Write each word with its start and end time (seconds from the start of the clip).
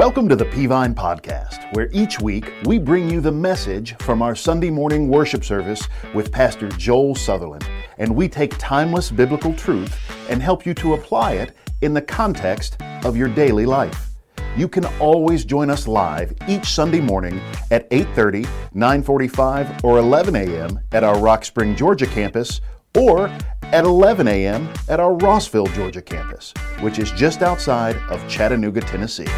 Welcome 0.00 0.30
to 0.30 0.34
the 0.34 0.46
Peavine 0.46 0.94
Podcast, 0.94 1.74
where 1.74 1.90
each 1.92 2.20
week 2.20 2.54
we 2.64 2.78
bring 2.78 3.10
you 3.10 3.20
the 3.20 3.30
message 3.30 3.94
from 3.98 4.22
our 4.22 4.34
Sunday 4.34 4.70
morning 4.70 5.08
worship 5.08 5.44
service 5.44 5.86
with 6.14 6.32
Pastor 6.32 6.70
Joel 6.70 7.14
Sutherland, 7.14 7.68
and 7.98 8.16
we 8.16 8.26
take 8.26 8.56
timeless 8.56 9.10
biblical 9.10 9.52
truth 9.52 9.94
and 10.30 10.42
help 10.42 10.64
you 10.64 10.72
to 10.72 10.94
apply 10.94 11.32
it 11.32 11.54
in 11.82 11.92
the 11.92 12.00
context 12.00 12.80
of 13.04 13.14
your 13.14 13.28
daily 13.28 13.66
life. 13.66 14.08
You 14.56 14.68
can 14.68 14.86
always 15.00 15.44
join 15.44 15.68
us 15.68 15.86
live 15.86 16.32
each 16.48 16.64
Sunday 16.64 17.02
morning 17.02 17.38
at 17.70 17.86
8:30, 17.90 18.46
9:45, 18.74 19.84
or 19.84 19.98
11 19.98 20.34
a.m. 20.34 20.80
at 20.92 21.04
our 21.04 21.18
Rock 21.18 21.44
Spring, 21.44 21.76
Georgia 21.76 22.06
campus 22.06 22.62
or 22.96 23.26
at 23.64 23.84
11 23.84 24.28
a.m. 24.28 24.66
at 24.88 24.98
our 24.98 25.12
Rossville, 25.12 25.66
Georgia 25.74 26.00
campus, 26.00 26.54
which 26.80 26.98
is 26.98 27.12
just 27.12 27.42
outside 27.42 27.96
of 28.08 28.26
Chattanooga, 28.30 28.80
Tennessee. 28.80 29.28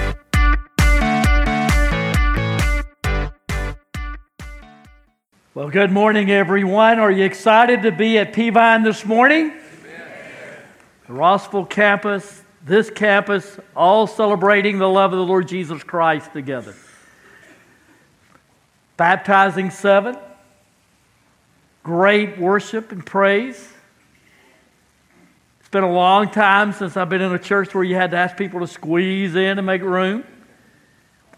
Well, 5.54 5.68
good 5.68 5.92
morning, 5.92 6.30
everyone. 6.30 6.98
Are 6.98 7.10
you 7.10 7.24
excited 7.24 7.82
to 7.82 7.92
be 7.92 8.16
at 8.16 8.32
Peavine 8.32 8.84
this 8.84 9.04
morning? 9.04 9.50
Amen. 9.50 10.62
The 11.06 11.12
Rossville 11.12 11.66
campus, 11.66 12.42
this 12.64 12.88
campus, 12.88 13.58
all 13.76 14.06
celebrating 14.06 14.78
the 14.78 14.88
love 14.88 15.12
of 15.12 15.18
the 15.18 15.26
Lord 15.26 15.46
Jesus 15.46 15.82
Christ 15.82 16.32
together. 16.32 16.74
Baptizing 18.96 19.68
seven, 19.68 20.16
great 21.82 22.38
worship 22.38 22.90
and 22.90 23.04
praise. 23.04 23.74
It's 25.60 25.68
been 25.68 25.84
a 25.84 25.92
long 25.92 26.30
time 26.30 26.72
since 26.72 26.96
I've 26.96 27.10
been 27.10 27.20
in 27.20 27.34
a 27.34 27.38
church 27.38 27.74
where 27.74 27.84
you 27.84 27.96
had 27.96 28.12
to 28.12 28.16
ask 28.16 28.38
people 28.38 28.60
to 28.60 28.66
squeeze 28.66 29.34
in 29.34 29.58
and 29.58 29.66
make 29.66 29.82
room. 29.82 30.24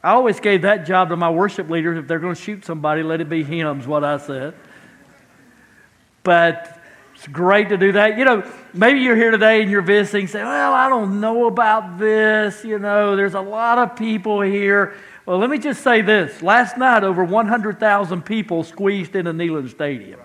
I 0.04 0.10
always 0.10 0.38
gave 0.38 0.62
that 0.62 0.84
job 0.84 1.08
to 1.08 1.16
my 1.16 1.30
worship 1.30 1.70
leaders. 1.70 1.96
If 1.96 2.06
they're 2.06 2.18
going 2.18 2.34
to 2.34 2.40
shoot 2.40 2.66
somebody, 2.66 3.02
let 3.02 3.22
it 3.22 3.30
be 3.30 3.42
hymns, 3.42 3.86
what 3.86 4.04
I 4.04 4.18
said. 4.18 4.52
But 6.22 6.78
it's 7.14 7.26
great 7.26 7.70
to 7.70 7.78
do 7.78 7.92
that. 7.92 8.18
You 8.18 8.26
know, 8.26 8.52
maybe 8.74 9.00
you're 9.00 9.16
here 9.16 9.30
today 9.30 9.62
and 9.62 9.70
you're 9.70 9.80
visiting, 9.80 10.26
say, 10.26 10.44
well, 10.44 10.74
I 10.74 10.90
don't 10.90 11.22
know 11.22 11.46
about 11.46 11.98
this. 11.98 12.66
You 12.66 12.78
know, 12.78 13.16
there's 13.16 13.32
a 13.32 13.40
lot 13.40 13.78
of 13.78 13.96
people 13.96 14.42
here. 14.42 14.92
Well, 15.24 15.38
let 15.38 15.48
me 15.48 15.56
just 15.56 15.82
say 15.82 16.02
this. 16.02 16.42
Last 16.42 16.76
night, 16.76 17.02
over 17.02 17.24
100,000 17.24 18.22
people 18.26 18.62
squeezed 18.62 19.16
into 19.16 19.32
Neyland 19.32 19.70
Stadium. 19.70 20.20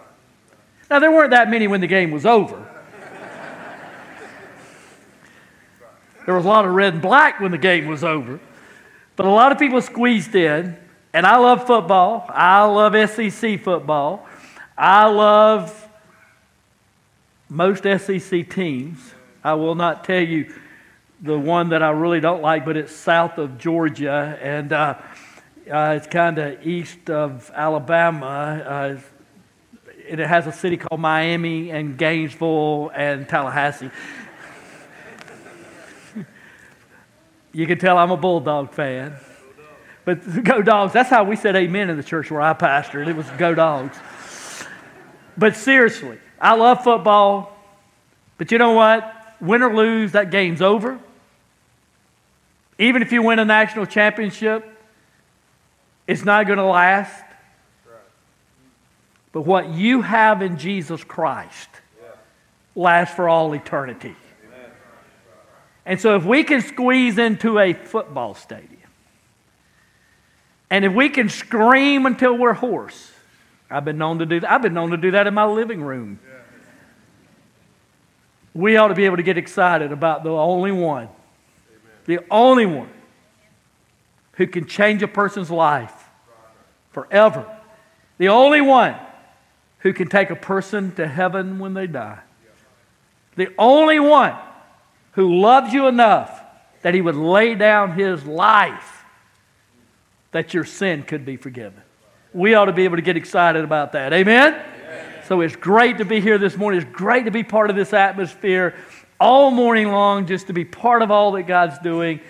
Now, 0.90 1.00
there 1.00 1.10
weren't 1.10 1.32
that 1.32 1.50
many 1.50 1.68
when 1.68 1.80
the 1.80 1.88
game 1.88 2.12
was 2.12 2.26
over. 2.26 2.68
There 6.26 6.36
was 6.36 6.44
a 6.44 6.50
lot 6.50 6.66
of 6.66 6.74
red 6.74 6.96
and 6.96 7.02
black 7.02 7.40
when 7.40 7.52
the 7.52 7.58
game 7.58 7.88
was 7.88 8.04
over. 8.04 8.42
But 9.20 9.26
a 9.26 9.32
lot 9.32 9.52
of 9.52 9.60
people 9.60 9.82
squeezed 9.82 10.34
in, 10.34 10.78
and 11.12 11.26
I 11.26 11.36
love 11.40 11.68
football. 11.68 12.26
I 12.30 12.64
love 12.64 12.94
SEC 13.10 13.60
football. 13.60 14.26
I 14.78 15.08
love 15.08 15.90
most 17.50 17.84
SEC 17.84 18.50
teams. 18.50 19.14
I 19.44 19.56
will 19.56 19.76
not 19.76 20.06
tell 20.06 20.22
you 20.22 20.56
the 21.20 21.38
one 21.38 21.68
that 21.72 21.84
I 21.84 21.90
really 21.90 22.22
don't 22.22 22.42
like, 22.42 22.64
but 22.64 22.78
it's 22.78 22.96
south 22.96 23.38
of 23.38 23.58
Georgia, 23.58 24.40
and 24.42 24.72
uh, 24.72 24.96
uh, 25.70 25.96
it's 25.98 26.08
kind 26.08 26.38
of 26.40 26.66
east 26.66 27.10
of 27.10 27.52
Alabama. 27.54 28.64
Uh, 28.66 29.00
and 30.10 30.22
it 30.22 30.28
has 30.28 30.48
a 30.48 30.54
city 30.54 30.78
called 30.78 31.02
Miami 31.02 31.72
and 31.72 31.98
Gainesville 31.98 32.90
and 32.96 33.28
Tallahassee. 33.28 33.92
You 37.52 37.66
can 37.66 37.80
tell 37.80 37.98
I'm 37.98 38.12
a 38.12 38.18
Bulldog 38.18 38.74
fan. 38.74 39.16
But 40.06 40.44
go 40.44 40.62
dogs, 40.62 40.94
that's 40.94 41.10
how 41.10 41.24
we 41.24 41.36
said 41.36 41.56
amen 41.56 41.90
in 41.90 41.98
the 41.98 42.04
church 42.04 42.32
where 42.32 42.42
I 42.42 42.54
pastored. 42.54 43.08
It 43.08 43.16
was 43.16 43.28
go 43.38 43.54
dogs. 43.54 43.98
But 45.38 45.56
seriously, 45.56 46.18
I 46.40 46.56
love 46.56 46.84
football. 46.84 47.56
But 48.38 48.52
you 48.52 48.58
know 48.58 48.72
what? 48.72 49.16
Win 49.42 49.62
or 49.62 49.76
lose, 49.76 50.14
that 50.14 50.32
game's 50.32 50.62
over. 50.62 51.00
Even 52.78 53.02
if 53.02 53.12
you 53.12 53.22
win 53.22 53.40
a 53.40 53.46
national 53.46 53.86
championship, 53.86 54.66
it's 56.08 56.24
not 56.24 56.48
going 56.48 56.58
to 56.58 56.66
last. 56.66 57.24
But 59.32 59.42
what 59.42 59.70
you 59.70 60.02
have 60.02 60.42
in 60.42 60.58
Jesus 60.58 61.04
Christ 61.04 61.70
lasts 62.76 63.16
for 63.16 63.30
all 63.30 63.54
eternity. 63.54 64.16
And 65.86 66.00
so, 66.00 66.16
if 66.16 66.26
we 66.26 66.44
can 66.44 66.62
squeeze 66.62 67.18
into 67.18 67.58
a 67.58 67.74
football 67.74 68.34
stadium, 68.36 68.78
and 70.70 70.86
if 70.86 70.94
we 70.94 71.10
can 71.10 71.30
scream 71.30 72.06
until 72.06 72.38
we're 72.38 72.54
hoarse, 72.54 73.12
I've 73.70 73.86
been 73.86 73.98
known 73.98 74.20
to 74.20 74.26
do 74.26 74.40
that. 74.40 74.52
I've 74.52 74.62
been 74.62 74.74
known 74.74 74.92
to 74.92 74.98
do 74.98 75.12
that 75.12 75.28
in 75.28 75.34
my 75.34 75.46
living 75.46 75.82
room. 75.82 76.20
We 78.54 78.78
ought 78.78 78.88
to 78.90 78.96
be 78.96 79.06
able 79.06 79.18
to 79.18 79.24
get 79.24 79.38
excited 79.38 79.92
about 79.92 80.24
the 80.24 80.32
only 80.32 80.72
one, 80.72 81.08
the 82.06 82.20
only 82.30 82.66
one 82.66 82.90
who 84.34 84.48
can 84.48 84.66
change 84.66 85.04
a 85.04 85.08
person's 85.08 85.52
life 85.52 85.94
forever, 86.92 87.46
the 88.18 88.30
only 88.30 88.62
one 88.62 88.96
who 89.80 89.94
can 89.94 90.08
take 90.08 90.30
a 90.30 90.36
person 90.36 90.94
to 90.96 91.08
heaven 91.08 91.60
when 91.60 91.74
they 91.74 91.88
die, 91.88 92.20
the 93.36 93.50
only 93.58 94.00
one 94.00 94.36
who 95.20 95.36
loves 95.36 95.74
you 95.74 95.88
enough 95.88 96.42
that 96.82 96.94
he 96.94 97.02
would 97.02 97.18
lay 97.18 97.54
down 97.54 97.92
his 97.92 98.24
life 98.24 99.04
that 100.32 100.54
your 100.54 100.64
sin 100.64 101.04
could 101.04 101.26
be 101.26 101.36
forgiven. 101.36 101.82
We 102.34 102.54
ought 102.54 102.66
to 102.66 102.72
be 102.72 102.86
able 102.86 102.96
to 102.96 103.02
get 103.02 103.18
excited 103.18 103.66
about 103.66 103.92
that. 103.92 104.14
Amen? 104.14 104.54
Amen? 104.54 105.24
So 105.28 105.42
it's 105.42 105.58
great 105.58 105.98
to 105.98 106.06
be 106.06 106.22
here 106.22 106.38
this 106.38 106.56
morning. 106.56 106.82
It's 106.82 106.90
great 106.94 107.26
to 107.26 107.32
be 107.32 107.44
part 107.44 107.70
of 107.70 107.76
this 107.76 107.92
atmosphere 107.92 108.76
all 109.20 109.52
morning 109.52 109.90
long, 109.90 110.26
just 110.26 110.48
to 110.48 110.54
be 110.54 110.64
part 110.64 111.02
of 111.02 111.12
all 111.12 111.34
that 111.34 111.44
God's 111.44 111.78
doing. 111.80 112.22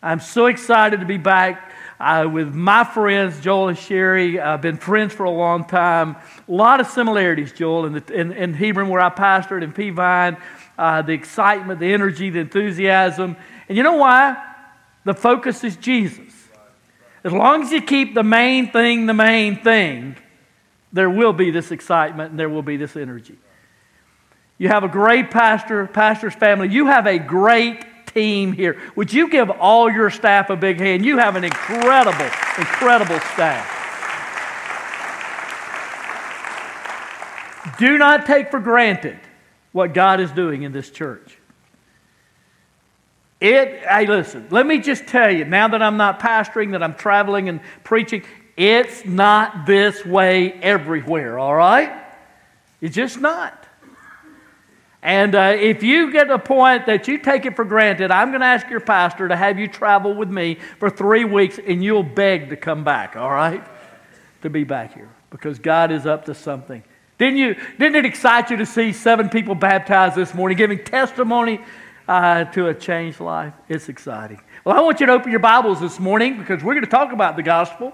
I'm 0.00 0.20
so 0.20 0.46
excited 0.46 1.00
to 1.00 1.06
be 1.06 1.18
back 1.18 1.72
uh, 1.98 2.28
with 2.32 2.54
my 2.54 2.84
friends, 2.84 3.40
Joel 3.40 3.70
and 3.70 3.76
Sherry. 3.76 4.38
I've 4.38 4.62
been 4.62 4.76
friends 4.76 5.12
for 5.12 5.24
a 5.24 5.30
long 5.30 5.64
time. 5.64 6.14
A 6.46 6.52
lot 6.52 6.78
of 6.78 6.86
similarities, 6.86 7.50
Joel, 7.50 7.86
in, 7.86 7.94
the, 7.94 8.14
in, 8.14 8.30
in 8.30 8.54
Hebron, 8.54 8.88
where 8.88 9.00
I 9.00 9.10
pastored, 9.10 9.64
in 9.64 9.72
Peavine 9.72 10.40
uh, 10.80 11.02
the 11.02 11.12
excitement, 11.12 11.78
the 11.78 11.92
energy, 11.92 12.30
the 12.30 12.38
enthusiasm. 12.38 13.36
And 13.68 13.76
you 13.76 13.84
know 13.84 13.96
why? 13.96 14.42
The 15.04 15.12
focus 15.12 15.62
is 15.62 15.76
Jesus. 15.76 16.32
As 17.22 17.32
long 17.32 17.62
as 17.62 17.70
you 17.70 17.82
keep 17.82 18.14
the 18.14 18.22
main 18.22 18.72
thing 18.72 19.04
the 19.04 19.12
main 19.12 19.62
thing, 19.62 20.16
there 20.90 21.10
will 21.10 21.34
be 21.34 21.50
this 21.50 21.70
excitement 21.70 22.30
and 22.30 22.40
there 22.40 22.48
will 22.48 22.62
be 22.62 22.78
this 22.78 22.96
energy. 22.96 23.36
You 24.56 24.68
have 24.68 24.82
a 24.82 24.88
great 24.88 25.30
pastor, 25.30 25.86
pastor's 25.86 26.34
family. 26.34 26.70
You 26.70 26.86
have 26.86 27.06
a 27.06 27.18
great 27.18 27.84
team 28.06 28.54
here. 28.54 28.80
Would 28.96 29.12
you 29.12 29.28
give 29.28 29.50
all 29.50 29.90
your 29.92 30.08
staff 30.08 30.48
a 30.48 30.56
big 30.56 30.80
hand? 30.80 31.04
You 31.04 31.18
have 31.18 31.36
an 31.36 31.44
incredible, 31.44 32.24
incredible 32.56 33.20
staff. 33.34 33.76
Do 37.78 37.98
not 37.98 38.24
take 38.24 38.50
for 38.50 38.60
granted 38.60 39.18
what 39.72 39.94
God 39.94 40.20
is 40.20 40.30
doing 40.30 40.62
in 40.62 40.72
this 40.72 40.90
church. 40.90 41.38
It, 43.40 43.80
hey, 43.86 44.06
listen, 44.06 44.48
let 44.50 44.66
me 44.66 44.80
just 44.80 45.06
tell 45.06 45.30
you, 45.30 45.44
now 45.44 45.68
that 45.68 45.82
I'm 45.82 45.96
not 45.96 46.20
pastoring, 46.20 46.72
that 46.72 46.82
I'm 46.82 46.94
traveling 46.94 47.48
and 47.48 47.60
preaching, 47.84 48.22
it's 48.56 49.06
not 49.06 49.64
this 49.64 50.04
way 50.04 50.52
everywhere, 50.52 51.38
all 51.38 51.54
right? 51.54 51.90
It's 52.82 52.94
just 52.94 53.18
not. 53.18 53.56
And 55.02 55.34
uh, 55.34 55.56
if 55.58 55.82
you 55.82 56.12
get 56.12 56.30
a 56.30 56.38
point 56.38 56.84
that 56.84 57.08
you 57.08 57.16
take 57.16 57.46
it 57.46 57.56
for 57.56 57.64
granted, 57.64 58.10
I'm 58.10 58.28
going 58.28 58.40
to 58.40 58.46
ask 58.46 58.68
your 58.68 58.80
pastor 58.80 59.28
to 59.28 59.36
have 59.36 59.58
you 59.58 59.66
travel 59.66 60.14
with 60.14 60.28
me 60.28 60.58
for 60.78 60.90
three 60.90 61.24
weeks 61.24 61.58
and 61.58 61.82
you'll 61.82 62.02
beg 62.02 62.50
to 62.50 62.56
come 62.56 62.84
back, 62.84 63.16
all 63.16 63.30
right? 63.30 63.64
To 64.42 64.50
be 64.50 64.64
back 64.64 64.92
here 64.92 65.08
because 65.30 65.58
God 65.58 65.90
is 65.90 66.04
up 66.04 66.26
to 66.26 66.34
something. 66.34 66.82
Didn't, 67.20 67.36
you, 67.36 67.54
didn't 67.78 67.96
it 67.96 68.06
excite 68.06 68.48
you 68.48 68.56
to 68.56 68.64
see 68.64 68.94
seven 68.94 69.28
people 69.28 69.54
baptized 69.54 70.16
this 70.16 70.32
morning, 70.32 70.56
giving 70.56 70.82
testimony 70.82 71.60
uh, 72.08 72.44
to 72.44 72.68
a 72.68 72.74
changed 72.74 73.20
life? 73.20 73.52
It's 73.68 73.90
exciting. 73.90 74.40
Well, 74.64 74.74
I 74.74 74.80
want 74.80 75.00
you 75.00 75.06
to 75.06 75.12
open 75.12 75.30
your 75.30 75.40
Bibles 75.40 75.82
this 75.82 76.00
morning 76.00 76.38
because 76.38 76.64
we're 76.64 76.72
going 76.72 76.86
to 76.86 76.90
talk 76.90 77.12
about 77.12 77.36
the 77.36 77.42
gospel. 77.42 77.92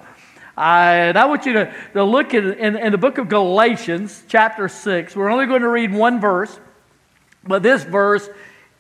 Uh, 0.57 0.61
and 0.61 1.19
I 1.19 1.25
want 1.25 1.45
you 1.45 1.55
to, 1.55 1.75
to 1.95 2.05
look 2.05 2.35
at, 2.35 2.45
in, 2.45 2.77
in 2.77 2.93
the 2.93 2.99
book 2.99 3.19
of 3.19 3.29
Galatians, 3.29 4.23
chapter 4.29 4.69
6. 4.69 5.17
We're 5.17 5.29
only 5.29 5.47
going 5.47 5.63
to 5.63 5.69
read 5.69 5.93
one 5.93 6.21
verse, 6.21 6.61
but 7.43 7.65
this 7.65 7.83
verse 7.83 8.29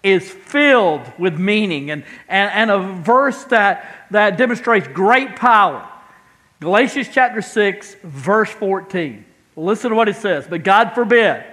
is 0.04 0.30
filled 0.30 1.12
with 1.18 1.40
meaning 1.40 1.90
and, 1.90 2.04
and, 2.28 2.52
and 2.52 2.70
a 2.70 2.78
verse 3.02 3.42
that, 3.46 4.06
that 4.12 4.38
demonstrates 4.38 4.86
great 4.86 5.34
power. 5.34 5.88
Galatians 6.60 7.08
chapter 7.12 7.42
6, 7.42 7.96
verse 8.04 8.50
14. 8.50 9.25
Listen 9.56 9.90
to 9.90 9.96
what 9.96 10.08
it 10.08 10.16
says. 10.16 10.46
But 10.46 10.62
God 10.62 10.90
forbid 10.94 11.44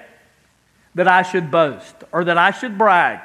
that 0.96 1.08
I 1.08 1.24
should 1.24 1.50
boast 1.50 1.96
or 2.12 2.26
that 2.26 2.38
I 2.38 2.52
should 2.52 2.78
brag 2.78 3.20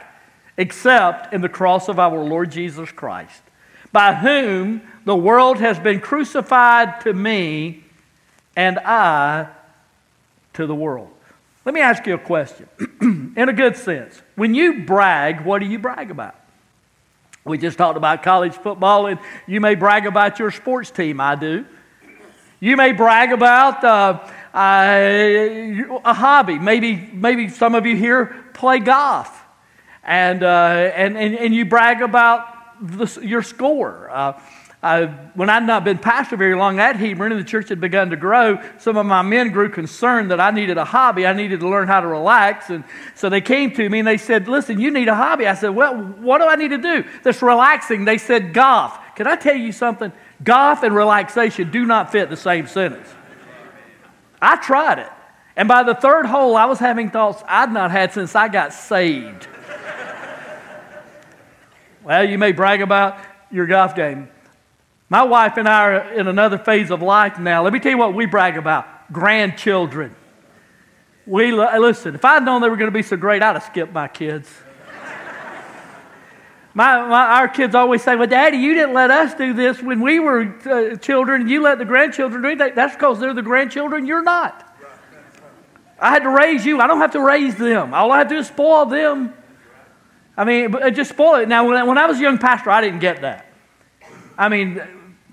except 0.56 1.32
in 1.32 1.40
the 1.40 1.48
cross 1.48 1.88
of 1.88 1.98
our 1.98 2.18
Lord 2.18 2.50
Jesus 2.50 2.90
Christ, 2.90 3.42
by 3.92 4.14
whom 4.14 4.82
the 5.04 5.16
world 5.16 5.58
has 5.58 5.78
been 5.78 6.00
crucified 6.00 7.00
to 7.02 7.12
me 7.12 7.84
and 8.56 8.78
I 8.80 9.48
to 10.54 10.66
the 10.66 10.74
world. 10.74 11.10
Let 11.64 11.74
me 11.74 11.80
ask 11.80 12.06
you 12.06 12.14
a 12.14 12.18
question 12.18 12.68
in 13.36 13.48
a 13.48 13.52
good 13.52 13.76
sense. 13.76 14.20
When 14.34 14.54
you 14.54 14.84
brag, 14.84 15.44
what 15.44 15.60
do 15.60 15.66
you 15.66 15.78
brag 15.78 16.10
about? 16.10 16.34
We 17.44 17.56
just 17.56 17.78
talked 17.78 17.96
about 17.96 18.22
college 18.22 18.54
football, 18.54 19.06
and 19.06 19.20
you 19.46 19.60
may 19.60 19.74
brag 19.74 20.06
about 20.06 20.38
your 20.38 20.50
sports 20.50 20.90
team. 20.90 21.20
I 21.20 21.34
do. 21.34 21.64
You 22.60 22.76
may 22.76 22.92
brag 22.92 23.32
about 23.32 23.84
uh, 23.84 24.28
uh, 24.54 25.98
a 26.04 26.14
hobby. 26.14 26.58
Maybe, 26.58 26.96
maybe 27.12 27.48
some 27.48 27.74
of 27.74 27.86
you 27.86 27.96
here 27.96 28.44
play 28.54 28.78
golf, 28.78 29.44
and, 30.02 30.42
uh, 30.42 30.90
and, 30.94 31.16
and, 31.16 31.34
and 31.34 31.54
you 31.54 31.64
brag 31.64 32.02
about 32.02 32.46
the, 32.80 33.20
your 33.22 33.42
score. 33.42 34.10
Uh, 34.10 34.40
I, 34.80 35.06
when 35.34 35.50
I'd 35.50 35.66
not 35.66 35.82
been 35.82 35.98
pastor 35.98 36.36
very 36.36 36.54
long 36.54 36.78
at 36.78 36.94
Hebron 36.94 37.32
and 37.32 37.40
the 37.40 37.44
church 37.44 37.68
had 37.68 37.80
begun 37.80 38.10
to 38.10 38.16
grow, 38.16 38.62
some 38.78 38.96
of 38.96 39.06
my 39.06 39.22
men 39.22 39.50
grew 39.50 39.68
concerned 39.70 40.30
that 40.30 40.40
I 40.40 40.52
needed 40.52 40.78
a 40.78 40.84
hobby. 40.84 41.26
I 41.26 41.32
needed 41.32 41.60
to 41.60 41.68
learn 41.68 41.88
how 41.88 42.00
to 42.00 42.06
relax. 42.06 42.70
And 42.70 42.84
so 43.16 43.28
they 43.28 43.40
came 43.40 43.72
to 43.72 43.88
me 43.88 43.98
and 43.98 44.06
they 44.06 44.18
said, 44.18 44.46
Listen, 44.46 44.78
you 44.78 44.92
need 44.92 45.08
a 45.08 45.16
hobby. 45.16 45.48
I 45.48 45.54
said, 45.54 45.70
Well, 45.70 45.96
what 45.96 46.38
do 46.38 46.46
I 46.46 46.54
need 46.54 46.68
to 46.68 46.78
do 46.78 47.04
that's 47.24 47.42
relaxing? 47.42 48.04
They 48.04 48.18
said, 48.18 48.54
Golf. 48.54 48.96
Can 49.16 49.26
I 49.26 49.34
tell 49.34 49.56
you 49.56 49.72
something? 49.72 50.12
Golf 50.44 50.84
and 50.84 50.94
relaxation 50.94 51.72
do 51.72 51.84
not 51.84 52.12
fit 52.12 52.30
the 52.30 52.36
same 52.36 52.68
sentence. 52.68 53.08
I 54.40 54.56
tried 54.56 54.98
it. 54.98 55.10
And 55.56 55.66
by 55.66 55.82
the 55.82 55.94
third 55.94 56.26
hole, 56.26 56.56
I 56.56 56.66
was 56.66 56.78
having 56.78 57.10
thoughts 57.10 57.42
I'd 57.46 57.72
not 57.72 57.90
had 57.90 58.12
since 58.12 58.36
I 58.36 58.48
got 58.48 58.72
saved. 58.72 59.48
well, 62.04 62.28
you 62.28 62.38
may 62.38 62.52
brag 62.52 62.80
about 62.80 63.18
your 63.50 63.66
golf 63.66 63.96
game. 63.96 64.28
My 65.08 65.22
wife 65.22 65.56
and 65.56 65.68
I 65.68 65.84
are 65.84 66.12
in 66.12 66.28
another 66.28 66.58
phase 66.58 66.90
of 66.90 67.02
life 67.02 67.38
now. 67.38 67.64
Let 67.64 67.72
me 67.72 67.80
tell 67.80 67.90
you 67.90 67.98
what 67.98 68.14
we 68.14 68.26
brag 68.26 68.56
about 68.56 69.12
grandchildren. 69.12 70.14
We, 71.26 71.52
listen, 71.52 72.14
if 72.14 72.24
I'd 72.24 72.44
known 72.44 72.62
they 72.62 72.68
were 72.68 72.76
going 72.76 72.90
to 72.90 72.94
be 72.96 73.02
so 73.02 73.16
great, 73.16 73.42
I'd 73.42 73.54
have 73.54 73.64
skipped 73.64 73.92
my 73.92 74.08
kids. 74.08 74.48
My, 76.78 77.04
my, 77.08 77.24
our 77.40 77.48
kids 77.48 77.74
always 77.74 78.04
say, 78.04 78.14
Well, 78.14 78.28
Daddy, 78.28 78.58
you 78.58 78.72
didn't 78.72 78.94
let 78.94 79.10
us 79.10 79.34
do 79.34 79.52
this 79.52 79.82
when 79.82 80.00
we 80.00 80.20
were 80.20 80.54
uh, 80.64 80.94
children, 80.94 81.48
you 81.48 81.60
let 81.60 81.78
the 81.78 81.84
grandchildren 81.84 82.40
do 82.40 82.50
it. 82.50 82.76
That's 82.76 82.94
because 82.94 83.18
they're 83.18 83.34
the 83.34 83.42
grandchildren, 83.42 84.06
you're 84.06 84.22
not. 84.22 84.64
I 85.98 86.10
had 86.10 86.22
to 86.22 86.30
raise 86.30 86.64
you. 86.64 86.80
I 86.80 86.86
don't 86.86 87.00
have 87.00 87.10
to 87.14 87.20
raise 87.20 87.56
them. 87.56 87.94
All 87.94 88.12
I 88.12 88.18
have 88.18 88.28
to 88.28 88.36
do 88.36 88.38
is 88.38 88.46
spoil 88.46 88.86
them. 88.86 89.34
I 90.36 90.44
mean, 90.44 90.72
just 90.94 91.10
spoil 91.10 91.40
it. 91.40 91.48
Now, 91.48 91.66
when 91.66 91.76
I, 91.76 91.82
when 91.82 91.98
I 91.98 92.06
was 92.06 92.18
a 92.18 92.22
young 92.22 92.38
pastor, 92.38 92.70
I 92.70 92.80
didn't 92.80 93.00
get 93.00 93.22
that. 93.22 93.52
I 94.38 94.48
mean, 94.48 94.80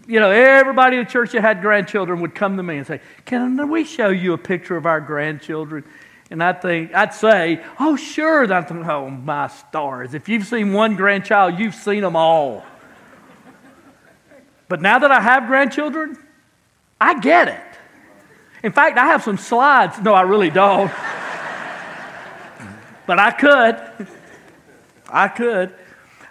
you 0.08 0.20
know, 0.20 0.32
everybody 0.32 0.98
in 0.98 1.04
the 1.04 1.12
church 1.12 1.34
that 1.34 1.42
had 1.42 1.62
grandchildren 1.62 2.22
would 2.22 2.34
come 2.34 2.58
to 2.58 2.64
me 2.64 2.78
and 2.78 2.88
say, 2.88 3.02
Can 3.26 3.70
we 3.70 3.84
show 3.84 4.10
you 4.10 4.34
a 4.34 4.38
picture 4.40 4.78
of 4.78 4.88
our 4.88 5.00
grandchildren? 5.00 5.84
And 6.32 6.44
I 6.44 6.54
think, 6.54 6.94
I'd 6.94 7.14
say, 7.14 7.64
oh, 7.80 7.96
sure. 7.96 8.52
I 8.52 8.62
think, 8.64 8.86
oh, 8.88 9.10
my 9.10 9.48
stars. 9.48 10.14
If 10.14 10.28
you've 10.28 10.46
seen 10.46 10.74
one 10.74 10.96
grandchild, 10.96 11.60
you've 11.60 11.76
seen 11.76 12.02
them 12.02 12.16
all. 12.16 12.66
But 14.68 14.82
now 14.82 14.98
that 15.00 15.12
I 15.12 15.22
have 15.22 15.46
grandchildren, 15.46 16.18
I 17.00 17.20
get 17.20 17.48
it. 17.50 17.62
In 18.64 18.72
fact, 18.72 18.98
I 18.98 19.06
have 19.06 19.24
some 19.24 19.38
slides. 19.38 20.02
No, 20.02 20.14
I 20.14 20.22
really 20.22 20.50
don't. 20.50 20.88
but 23.06 23.20
I 23.20 23.30
could. 23.30 24.08
I 25.08 25.28
could. 25.28 25.72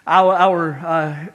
Our, 0.07 0.35
our 0.35 0.73
uh, 0.73 1.27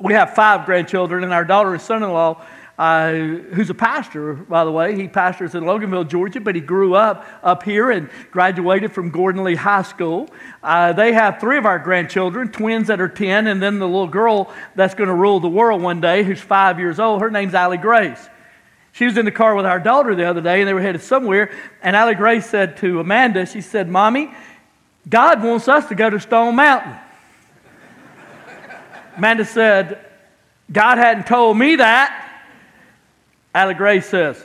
we 0.00 0.14
have 0.14 0.34
five 0.34 0.66
grandchildren, 0.66 1.22
and 1.22 1.32
our 1.32 1.44
daughter 1.44 1.72
and 1.72 1.80
son 1.80 2.02
in 2.02 2.10
law 2.10 2.42
uh, 2.80 3.12
who's 3.12 3.68
a 3.68 3.74
pastor, 3.74 4.32
by 4.32 4.64
the 4.64 4.72
way. 4.72 4.96
He 4.96 5.06
pastors 5.06 5.54
in 5.54 5.64
Loganville, 5.64 6.08
Georgia, 6.08 6.40
but 6.40 6.54
he 6.54 6.62
grew 6.62 6.94
up 6.94 7.26
up 7.42 7.62
here 7.62 7.90
and 7.90 8.08
graduated 8.30 8.90
from 8.90 9.10
Gordon 9.10 9.44
Lee 9.44 9.54
High 9.54 9.82
School. 9.82 10.30
Uh, 10.62 10.94
they 10.94 11.12
have 11.12 11.40
three 11.40 11.58
of 11.58 11.66
our 11.66 11.78
grandchildren, 11.78 12.50
twins 12.50 12.86
that 12.86 12.98
are 12.98 13.08
10, 13.08 13.48
and 13.48 13.60
then 13.60 13.80
the 13.80 13.86
little 13.86 14.08
girl 14.08 14.50
that's 14.76 14.94
going 14.94 15.08
to 15.08 15.14
rule 15.14 15.40
the 15.40 15.48
world 15.48 15.82
one 15.82 16.00
day, 16.00 16.22
who's 16.22 16.40
five 16.40 16.78
years 16.78 16.98
old. 16.98 17.20
Her 17.20 17.30
name's 17.30 17.52
Allie 17.52 17.76
Grace. 17.76 18.30
She 18.92 19.04
was 19.04 19.18
in 19.18 19.26
the 19.26 19.30
car 19.30 19.54
with 19.54 19.66
our 19.66 19.78
daughter 19.78 20.14
the 20.14 20.24
other 20.24 20.40
day, 20.40 20.60
and 20.60 20.66
they 20.66 20.72
were 20.72 20.80
headed 20.80 21.02
somewhere. 21.02 21.52
And 21.82 21.94
Allie 21.94 22.14
Grace 22.14 22.46
said 22.46 22.78
to 22.78 23.00
Amanda, 23.00 23.44
she 23.44 23.60
said, 23.60 23.90
Mommy, 23.90 24.32
God 25.06 25.42
wants 25.42 25.68
us 25.68 25.86
to 25.88 25.94
go 25.94 26.08
to 26.08 26.18
Stone 26.18 26.56
Mountain. 26.56 26.96
Amanda 29.18 29.44
said, 29.44 30.02
God 30.72 30.96
hadn't 30.96 31.26
told 31.26 31.58
me 31.58 31.76
that. 31.76 32.28
Allie 33.54 33.74
Grace 33.74 34.06
says, 34.06 34.44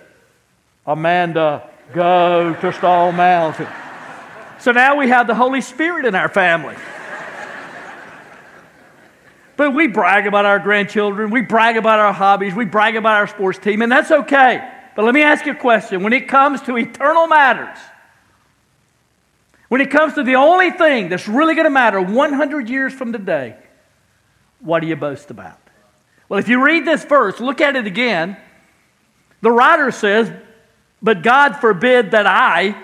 Amanda, 0.85 1.69
go 1.93 2.55
to 2.59 2.73
Stone 2.73 3.15
Mountain. 3.15 3.67
So 4.59 4.71
now 4.71 4.95
we 4.95 5.09
have 5.09 5.27
the 5.27 5.35
Holy 5.35 5.61
Spirit 5.61 6.05
in 6.05 6.15
our 6.15 6.29
family. 6.29 6.75
But 9.57 9.73
we 9.73 9.87
brag 9.87 10.27
about 10.27 10.45
our 10.45 10.59
grandchildren, 10.59 11.29
we 11.29 11.41
brag 11.41 11.77
about 11.77 11.99
our 11.99 12.11
hobbies, 12.11 12.53
we 12.53 12.65
brag 12.65 12.95
about 12.97 13.13
our 13.13 13.27
sports 13.27 13.57
team, 13.57 13.81
and 13.81 13.91
that's 13.91 14.11
okay. 14.11 14.69
But 14.95 15.05
let 15.05 15.13
me 15.13 15.21
ask 15.21 15.45
you 15.45 15.53
a 15.53 15.55
question. 15.55 16.03
When 16.03 16.13
it 16.13 16.27
comes 16.27 16.61
to 16.63 16.77
eternal 16.77 17.27
matters, 17.27 17.77
when 19.69 19.81
it 19.81 19.91
comes 19.91 20.15
to 20.15 20.23
the 20.23 20.35
only 20.35 20.71
thing 20.71 21.09
that's 21.09 21.27
really 21.27 21.55
going 21.55 21.65
to 21.65 21.71
matter 21.71 22.01
100 22.01 22.69
years 22.69 22.93
from 22.93 23.13
today, 23.13 23.55
what 24.59 24.81
do 24.81 24.87
you 24.87 24.95
boast 24.95 25.31
about? 25.31 25.59
Well, 26.27 26.39
if 26.39 26.49
you 26.49 26.63
read 26.63 26.85
this 26.85 27.05
verse, 27.05 27.39
look 27.39 27.61
at 27.61 27.75
it 27.75 27.87
again. 27.87 28.37
The 29.45 29.51
writer 29.51 29.91
says, 29.91 30.31
But 31.03 31.21
God 31.21 31.57
forbid 31.57 32.11
that 32.11 32.25
I, 32.25 32.75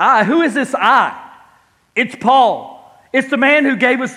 I, 0.00 0.24
who 0.24 0.40
is 0.40 0.54
this 0.54 0.74
I? 0.74 1.14
It's 1.94 2.16
Paul. 2.16 2.98
It's 3.12 3.28
the 3.28 3.36
man 3.36 3.66
who 3.66 3.76
gave 3.76 4.00
us 4.00 4.16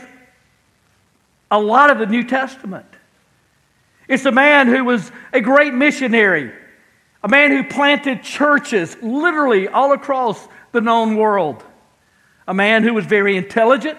a 1.52 1.60
lot 1.60 1.90
of 1.90 2.00
the 2.00 2.06
New 2.06 2.24
Testament. 2.24 2.86
It's 4.08 4.24
a 4.24 4.32
man 4.32 4.68
who 4.68 4.86
was 4.86 5.12
a 5.34 5.42
great 5.42 5.74
missionary, 5.74 6.54
a 7.22 7.28
man 7.28 7.52
who 7.52 7.66
planted 7.66 8.24
churches 8.24 8.96
literally 9.02 9.68
all 9.68 9.92
across 9.92 10.48
the 10.72 10.80
known 10.80 11.18
world, 11.18 11.62
a 12.48 12.54
man 12.54 12.84
who 12.84 12.94
was 12.94 13.06
very 13.06 13.36
intelligent. 13.36 13.98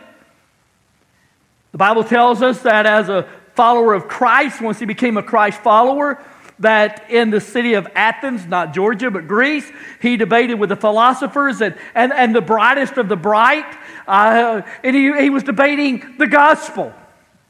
The 1.73 1.79
Bible 1.79 2.03
tells 2.03 2.41
us 2.41 2.63
that 2.63 2.87
as 2.87 3.11
a 3.11 3.29
follower 3.55 3.93
of 3.93 4.09
Christ, 4.09 4.63
once 4.63 4.79
he 4.79 4.87
became 4.87 5.19
a 5.19 5.23
Christ 5.23 5.61
follower, 5.61 6.19
that 6.61 7.11
in 7.11 7.31
the 7.31 7.41
city 7.41 7.75
of 7.75 7.89
Athens, 7.95 8.47
not 8.47 8.73
Georgia, 8.73 9.11
but 9.11 9.27
Greece, 9.27 9.71
he 10.01 10.17
debated 10.17 10.55
with 10.55 10.69
the 10.69 10.77
philosophers 10.77 11.61
and, 11.61 11.75
and, 11.95 12.13
and 12.13 12.35
the 12.35 12.41
brightest 12.41 12.97
of 12.99 13.09
the 13.09 13.17
bright. 13.17 13.77
Uh, 14.07 14.63
and 14.85 14.95
he, 14.95 15.13
he 15.21 15.31
was 15.31 15.43
debating 15.43 16.17
the 16.19 16.27
gospel. 16.27 16.93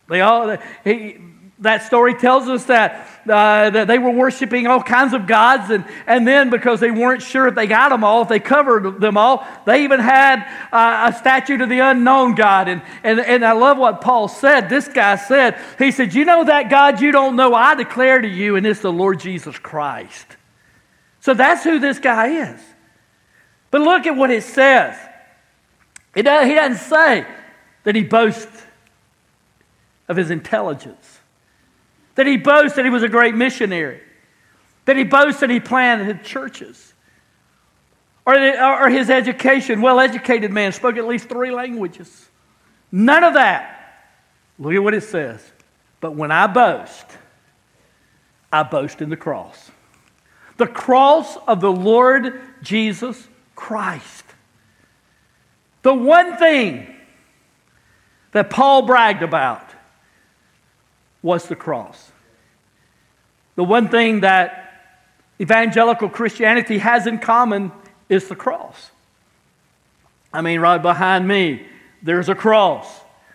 They 0.08 0.20
all, 0.20 0.56
he, 0.84 1.18
that 1.60 1.82
story 1.82 2.14
tells 2.14 2.48
us 2.48 2.64
that, 2.64 3.06
uh, 3.28 3.68
that 3.68 3.86
they 3.86 3.98
were 3.98 4.10
worshiping 4.10 4.66
all 4.66 4.82
kinds 4.82 5.12
of 5.12 5.26
gods, 5.26 5.70
and, 5.70 5.84
and 6.06 6.26
then 6.26 6.48
because 6.48 6.80
they 6.80 6.90
weren't 6.90 7.22
sure 7.22 7.48
if 7.48 7.54
they 7.54 7.66
got 7.66 7.90
them 7.90 8.02
all, 8.02 8.22
if 8.22 8.28
they 8.28 8.40
covered 8.40 9.00
them 9.00 9.18
all, 9.18 9.46
they 9.66 9.84
even 9.84 10.00
had 10.00 10.42
uh, 10.72 11.12
a 11.12 11.18
statue 11.18 11.58
to 11.58 11.66
the 11.66 11.80
unknown 11.80 12.34
God. 12.34 12.68
And, 12.68 12.82
and, 13.04 13.20
and 13.20 13.44
I 13.44 13.52
love 13.52 13.76
what 13.76 14.00
Paul 14.00 14.28
said. 14.28 14.70
This 14.70 14.88
guy 14.88 15.16
said, 15.16 15.60
He 15.78 15.90
said, 15.90 16.14
You 16.14 16.24
know 16.24 16.44
that 16.44 16.70
God 16.70 17.00
you 17.02 17.12
don't 17.12 17.36
know, 17.36 17.54
I 17.54 17.74
declare 17.74 18.22
to 18.22 18.28
you, 18.28 18.56
and 18.56 18.66
it's 18.66 18.80
the 18.80 18.92
Lord 18.92 19.20
Jesus 19.20 19.58
Christ. 19.58 20.26
So 21.20 21.34
that's 21.34 21.62
who 21.62 21.78
this 21.78 21.98
guy 21.98 22.52
is. 22.52 22.60
But 23.70 23.82
look 23.82 24.06
at 24.06 24.16
what 24.16 24.30
it 24.30 24.44
says. 24.44 24.96
It, 26.14 26.24
he 26.26 26.54
doesn't 26.54 26.78
say 26.78 27.26
that 27.84 27.94
he 27.94 28.02
boasts 28.02 28.64
of 30.08 30.16
his 30.16 30.30
intelligence 30.30 30.99
that 32.20 32.26
he 32.26 32.36
boasted 32.36 32.84
he 32.84 32.90
was 32.90 33.02
a 33.02 33.08
great 33.08 33.34
missionary, 33.34 33.98
that 34.84 34.94
he 34.94 35.04
boasted 35.04 35.48
he 35.48 35.58
planted 35.58 36.22
churches, 36.22 36.92
or, 38.26 38.34
or 38.36 38.90
his 38.90 39.08
education, 39.08 39.80
well 39.80 39.98
educated 39.98 40.50
man, 40.50 40.72
spoke 40.72 40.98
at 40.98 41.06
least 41.06 41.30
three 41.30 41.50
languages. 41.50 42.28
None 42.92 43.24
of 43.24 43.32
that. 43.34 44.04
Look 44.58 44.74
at 44.74 44.82
what 44.82 44.92
it 44.92 45.04
says. 45.04 45.42
But 46.02 46.14
when 46.14 46.30
I 46.30 46.46
boast, 46.46 47.06
I 48.52 48.64
boast 48.64 49.00
in 49.00 49.08
the 49.08 49.16
cross. 49.16 49.70
The 50.58 50.66
cross 50.66 51.38
of 51.48 51.62
the 51.62 51.72
Lord 51.72 52.38
Jesus 52.60 53.28
Christ. 53.56 54.26
The 55.80 55.94
one 55.94 56.36
thing 56.36 56.94
that 58.32 58.50
Paul 58.50 58.82
bragged 58.82 59.22
about 59.22 59.70
was 61.22 61.46
the 61.48 61.56
cross. 61.56 62.09
The 63.60 63.64
one 63.64 63.90
thing 63.90 64.20
that 64.20 64.72
evangelical 65.38 66.08
Christianity 66.08 66.78
has 66.78 67.06
in 67.06 67.18
common 67.18 67.72
is 68.08 68.26
the 68.26 68.34
cross. 68.34 68.90
I 70.32 70.40
mean, 70.40 70.60
right 70.60 70.80
behind 70.80 71.28
me, 71.28 71.66
there's 72.02 72.30
a 72.30 72.34
cross. 72.34 72.86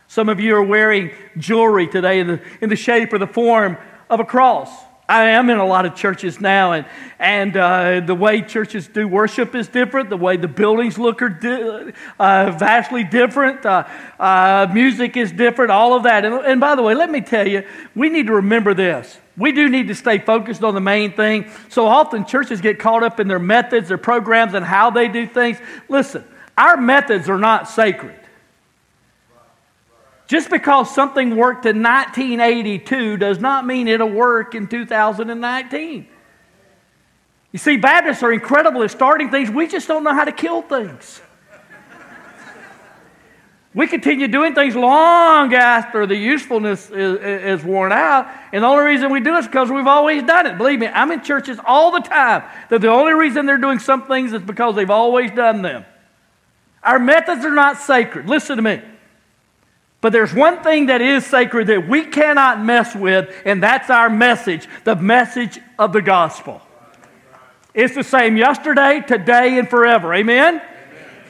Some 0.08 0.28
of 0.28 0.40
you 0.40 0.56
are 0.56 0.64
wearing 0.64 1.12
jewelry 1.38 1.86
today 1.86 2.22
in 2.22 2.26
the, 2.26 2.42
in 2.60 2.70
the 2.70 2.76
shape 2.76 3.14
or 3.14 3.20
the 3.20 3.28
form 3.28 3.78
of 4.10 4.20
a 4.20 4.26
cross. 4.26 4.72
I 5.08 5.26
am 5.26 5.52
in 5.52 5.60
a 5.60 5.66
lot 5.68 5.86
of 5.86 5.94
churches 5.94 6.42
now, 6.42 6.72
and, 6.72 6.88
and 7.20 7.56
uh, 7.56 8.00
the 8.00 8.16
way 8.16 8.42
churches 8.42 8.88
do 8.88 9.08
worship 9.08 9.54
is 9.54 9.68
different. 9.68 10.10
The 10.10 10.18
way 10.18 10.38
the 10.38 10.48
buildings 10.48 10.98
look 10.98 11.22
are 11.22 11.30
di- 11.30 11.94
uh, 12.20 12.50
vastly 12.58 13.04
different. 13.04 13.64
Uh, 13.64 13.84
uh, 14.20 14.72
music 14.74 15.18
is 15.18 15.32
different, 15.32 15.70
all 15.70 15.96
of 15.96 16.02
that. 16.02 16.26
And, 16.26 16.34
and 16.34 16.60
by 16.60 16.74
the 16.74 16.82
way, 16.82 16.96
let 16.96 17.12
me 17.12 17.22
tell 17.22 17.48
you, 17.48 17.62
we 17.94 18.10
need 18.10 18.26
to 18.26 18.34
remember 18.34 18.74
this. 18.74 19.20
We 19.38 19.52
do 19.52 19.68
need 19.70 19.90
to 19.90 19.96
stay 19.96 20.20
focused 20.20 20.64
on 20.64 20.74
the 20.74 20.82
main 20.82 21.12
thing. 21.14 21.52
So 21.70 21.86
often 21.88 22.26
churches 22.26 22.62
get 22.62 22.80
caught 22.80 23.04
up 23.04 23.20
in 23.20 23.28
their 23.28 23.40
methods, 23.40 23.90
their 23.90 23.98
programs, 23.98 24.54
and 24.54 24.66
how 24.66 24.92
they 24.92 25.08
do 25.08 25.28
things. 25.28 25.58
Listen, 25.90 26.24
our 26.58 26.78
methods 26.78 27.30
are 27.30 27.38
not 27.38 27.68
sacred. 27.68 28.20
Just 30.28 30.50
because 30.50 30.94
something 30.94 31.36
worked 31.36 31.66
in 31.66 31.84
1982 31.84 33.18
does 33.18 33.40
not 33.40 33.66
mean 33.66 33.88
it'll 33.88 34.10
work 34.10 34.56
in 34.56 34.68
2019. 34.68 36.08
You 37.52 37.60
see, 37.60 37.78
Baptists 37.78 38.24
are 38.24 38.34
incredible 38.34 38.84
at 38.84 38.92
starting 38.92 39.30
things, 39.30 39.50
we 39.50 39.68
just 39.68 39.88
don't 39.88 40.04
know 40.04 40.14
how 40.14 40.26
to 40.26 40.32
kill 40.32 40.62
things. 40.62 41.22
We 43.76 43.88
continue 43.88 44.30
doing 44.30 44.56
things 44.56 44.74
long 44.74 45.54
after 45.54 46.06
the 46.06 46.16
usefulness 46.16 46.90
is, 46.90 47.20
is, 47.20 47.64
worn 47.64 47.92
out. 47.92 48.26
And 48.54 48.64
the 48.64 48.68
only 48.68 48.86
reason 48.86 49.12
we 49.12 49.20
do 49.20 49.36
it 49.36 49.40
is 49.40 49.48
because 49.48 49.70
we've 49.70 49.86
always 49.86 50.24
done 50.24 50.48
it. 50.48 50.58
Believe 50.58 50.80
me, 50.80 50.88
I'm 50.88 51.12
in 51.12 51.22
churches 51.22 51.60
all 51.66 51.92
the 51.92 52.00
time 52.00 52.44
that 52.70 52.80
the 52.80 52.88
only 52.88 53.12
reason 53.12 53.46
they're 53.46 53.58
doing 53.58 53.80
some 53.80 54.08
things 54.08 54.32
is 54.32 54.42
because 54.42 54.76
they've 54.76 54.90
always 54.90 55.30
done 55.32 55.62
them. 55.62 55.86
Our 56.84 57.00
methods 57.00 57.44
are 57.44 57.54
not 57.54 57.78
sacred. 57.78 58.30
Listen 58.30 58.56
to 58.56 58.64
me. 58.64 58.82
But 60.00 60.14
there's 60.14 60.34
one 60.34 60.64
thing 60.64 60.86
that 60.86 61.02
is 61.02 61.26
sacred 61.26 61.68
that 61.68 61.86
we 61.86 62.06
cannot 62.06 62.64
mess 62.64 62.96
with, 62.96 63.36
and 63.44 63.62
that's 63.62 63.90
our 63.90 64.10
message 64.10 64.70
the 64.86 64.96
message 64.96 65.60
of 65.78 65.92
the 65.92 66.02
gospel. 66.02 66.62
It's 67.74 67.94
the 67.94 68.04
same 68.04 68.38
yesterday, 68.38 69.04
today, 69.06 69.60
and 69.60 69.70
forever. 69.70 70.14
Amen? 70.14 70.56
Amen? 70.56 70.68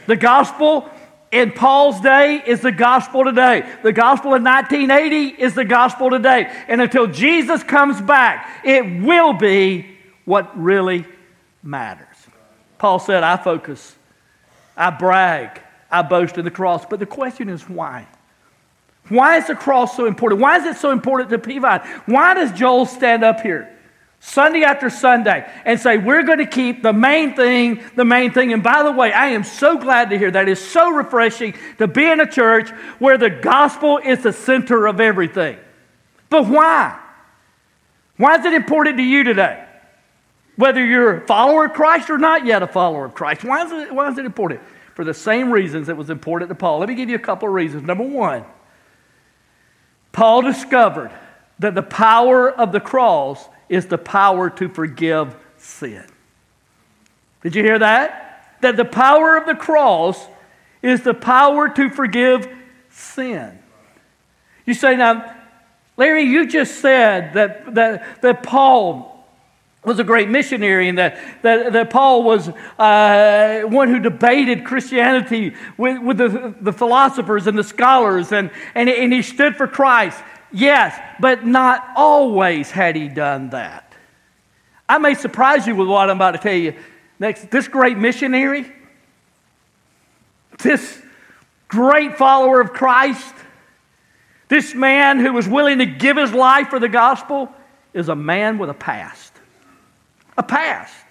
The 0.05 0.15
gospel 0.15 0.91
in 1.35 1.51
Paul's 1.51 1.99
day 1.99 2.41
is 2.47 2.61
the 2.61 2.71
gospel 2.71 3.25
today. 3.25 3.69
The 3.83 3.91
gospel 3.91 4.35
in 4.35 4.43
1980 4.45 5.41
is 5.41 5.53
the 5.53 5.65
gospel 5.65 6.09
today. 6.09 6.49
And 6.69 6.81
until 6.81 7.07
Jesus 7.07 7.61
comes 7.61 8.01
back, 8.01 8.61
it 8.63 9.03
will 9.03 9.33
be 9.33 9.85
what 10.23 10.57
really 10.57 11.05
matters. 11.61 12.07
Paul 12.77 12.99
said, 12.99 13.23
I 13.23 13.35
focus, 13.35 13.95
I 14.77 14.91
brag, 14.91 15.61
I 15.91 16.03
boast 16.03 16.37
in 16.37 16.45
the 16.45 16.51
cross. 16.51 16.85
But 16.85 16.99
the 16.99 17.05
question 17.05 17.49
is 17.49 17.67
why? 17.67 18.07
Why 19.09 19.35
is 19.35 19.47
the 19.47 19.55
cross 19.55 19.97
so 19.97 20.05
important? 20.05 20.39
Why 20.39 20.55
is 20.57 20.63
it 20.63 20.77
so 20.79 20.91
important 20.91 21.29
to 21.31 21.37
Peavine? 21.37 21.85
Why 22.05 22.33
does 22.33 22.53
Joel 22.53 22.85
stand 22.85 23.25
up 23.25 23.41
here 23.41 23.74
Sunday 24.25 24.63
after 24.63 24.89
Sunday 24.89 25.47
and 25.65 25.79
say, 25.79 25.99
We're 25.99 26.23
going 26.23 26.39
to 26.39 26.47
keep 26.47 26.81
the 26.81 26.93
main 26.93 27.35
thing, 27.35 27.83
the 27.95 28.03
main 28.03 28.31
thing? 28.31 28.53
And 28.53 28.63
by 28.63 28.81
the 28.81 28.91
way, 28.91 29.13
I 29.13 29.27
am 29.27 29.43
so 29.43 29.77
glad 29.77 30.09
to 30.09 30.17
hear 30.17 30.31
that. 30.31 30.49
It's 30.49 30.59
so 30.59 30.91
refreshing 30.91 31.53
to 31.77 31.87
be 31.87 32.05
in 32.05 32.19
a 32.19 32.29
church 32.29 32.71
where 32.97 33.19
the 33.19 33.29
gospel 33.29 33.99
is 34.03 34.23
the 34.23 34.33
center 34.33 34.87
of 34.87 34.99
everything. 34.99 35.57
But 36.29 36.47
why? 36.47 36.99
Why 38.17 38.37
is 38.39 38.45
it 38.45 38.53
important 38.53 38.97
to 38.97 39.03
you 39.03 39.23
today? 39.23 39.63
Whether 40.55 40.83
you're 40.83 41.17
a 41.17 41.27
follower 41.27 41.65
of 41.65 41.73
Christ 41.73 42.09
or 42.09 42.17
not 42.17 42.47
yet 42.47 42.63
a 42.63 42.67
follower 42.67 43.05
of 43.05 43.13
Christ. 43.13 43.43
Why 43.43 43.63
is 43.63 43.71
it, 43.71 43.93
why 43.93 44.09
is 44.09 44.17
it 44.17 44.25
important? 44.25 44.61
For 44.95 45.05
the 45.05 45.13
same 45.13 45.51
reasons 45.51 45.87
it 45.87 45.97
was 45.97 46.09
important 46.09 46.49
to 46.49 46.55
Paul. 46.55 46.79
Let 46.79 46.89
me 46.89 46.95
give 46.95 47.09
you 47.09 47.15
a 47.15 47.19
couple 47.19 47.47
of 47.47 47.53
reasons. 47.53 47.83
Number 47.83 48.03
one, 48.03 48.43
Paul 50.13 50.41
discovered 50.41 51.11
that 51.59 51.75
the 51.75 51.83
power 51.83 52.49
of 52.49 52.71
the 52.71 52.79
cross 52.79 53.49
is 53.69 53.87
the 53.87 53.97
power 53.97 54.49
to 54.51 54.69
forgive 54.69 55.35
sin. 55.57 56.05
Did 57.41 57.55
you 57.55 57.63
hear 57.63 57.79
that? 57.79 58.57
That 58.61 58.77
the 58.77 58.85
power 58.85 59.37
of 59.37 59.45
the 59.45 59.55
cross 59.55 60.27
is 60.81 61.01
the 61.01 61.13
power 61.13 61.69
to 61.69 61.89
forgive 61.89 62.47
sin. 62.89 63.59
You 64.65 64.73
say, 64.73 64.95
now, 64.95 65.35
Larry, 65.97 66.23
you 66.23 66.47
just 66.47 66.79
said 66.79 67.33
that, 67.33 67.75
that, 67.75 68.21
that 68.21 68.43
Paul 68.43 69.15
was 69.83 69.99
a 69.99 70.03
great 70.03 70.29
missionary 70.29 70.89
and 70.89 70.97
that, 70.97 71.19
that, 71.43 71.73
that 71.73 71.89
Paul 71.91 72.23
was 72.23 72.49
uh, 72.79 73.61
one 73.65 73.89
who 73.89 73.99
debated 73.99 74.65
Christianity 74.65 75.53
with, 75.77 76.01
with 76.01 76.17
the, 76.17 76.55
the 76.59 76.73
philosophers 76.73 77.45
and 77.47 77.57
the 77.57 77.63
scholars, 77.63 78.31
and, 78.31 78.49
and, 78.73 78.89
and 78.89 79.13
he 79.13 79.21
stood 79.21 79.55
for 79.55 79.67
Christ. 79.67 80.21
Yes, 80.55 80.97
but 81.19 81.45
not 81.45 81.85
always 81.95 82.71
had 82.71 82.95
he 82.95 83.09
done 83.09 83.49
that. 83.49 83.93
I 84.87 84.97
may 84.99 85.13
surprise 85.13 85.67
you 85.67 85.75
with 85.75 85.87
what 85.87 86.09
I'm 86.09 86.15
about 86.15 86.31
to 86.31 86.37
tell 86.37 86.53
you 86.53 86.75
next. 87.19 87.51
This 87.51 87.67
great 87.67 87.97
missionary, 87.97 88.71
this 90.59 91.01
great 91.67 92.17
follower 92.17 92.61
of 92.61 92.71
Christ, 92.71 93.35
this 94.47 94.73
man 94.73 95.19
who 95.19 95.33
was 95.33 95.47
willing 95.47 95.79
to 95.79 95.85
give 95.85 96.15
his 96.15 96.31
life 96.31 96.69
for 96.69 96.79
the 96.79 96.89
gospel, 96.89 97.51
is 97.93 98.07
a 98.07 98.15
man 98.15 98.57
with 98.57 98.69
a 98.69 98.73
past 98.73 99.33
a 100.37 100.43
past. 100.43 101.05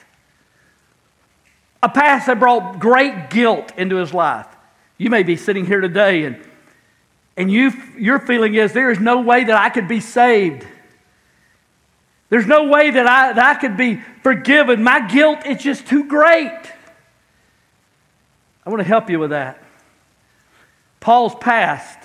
A 1.82 1.88
past 1.88 2.26
that 2.26 2.38
brought 2.38 2.78
great 2.78 3.30
guilt 3.30 3.72
into 3.76 3.96
his 3.96 4.14
life. 4.14 4.46
You 4.96 5.10
may 5.10 5.22
be 5.22 5.36
sitting 5.36 5.66
here 5.66 5.80
today 5.80 6.24
and, 6.24 6.40
and 7.36 7.50
you, 7.50 7.72
your 7.98 8.20
feeling 8.20 8.54
is 8.54 8.72
there 8.72 8.90
is 8.90 9.00
no 9.00 9.20
way 9.20 9.44
that 9.44 9.56
I 9.56 9.70
could 9.70 9.88
be 9.88 10.00
saved. 10.00 10.66
There's 12.28 12.46
no 12.46 12.64
way 12.64 12.90
that 12.90 13.06
I, 13.06 13.32
that 13.32 13.56
I 13.56 13.60
could 13.60 13.76
be 13.76 14.00
forgiven. 14.22 14.82
My 14.82 15.06
guilt 15.06 15.44
is 15.46 15.62
just 15.62 15.86
too 15.86 16.08
great. 16.08 16.58
I 18.66 18.70
want 18.70 18.80
to 18.80 18.88
help 18.88 19.10
you 19.10 19.18
with 19.18 19.30
that. 19.30 19.62
Paul's 21.00 21.34
past. 21.34 21.98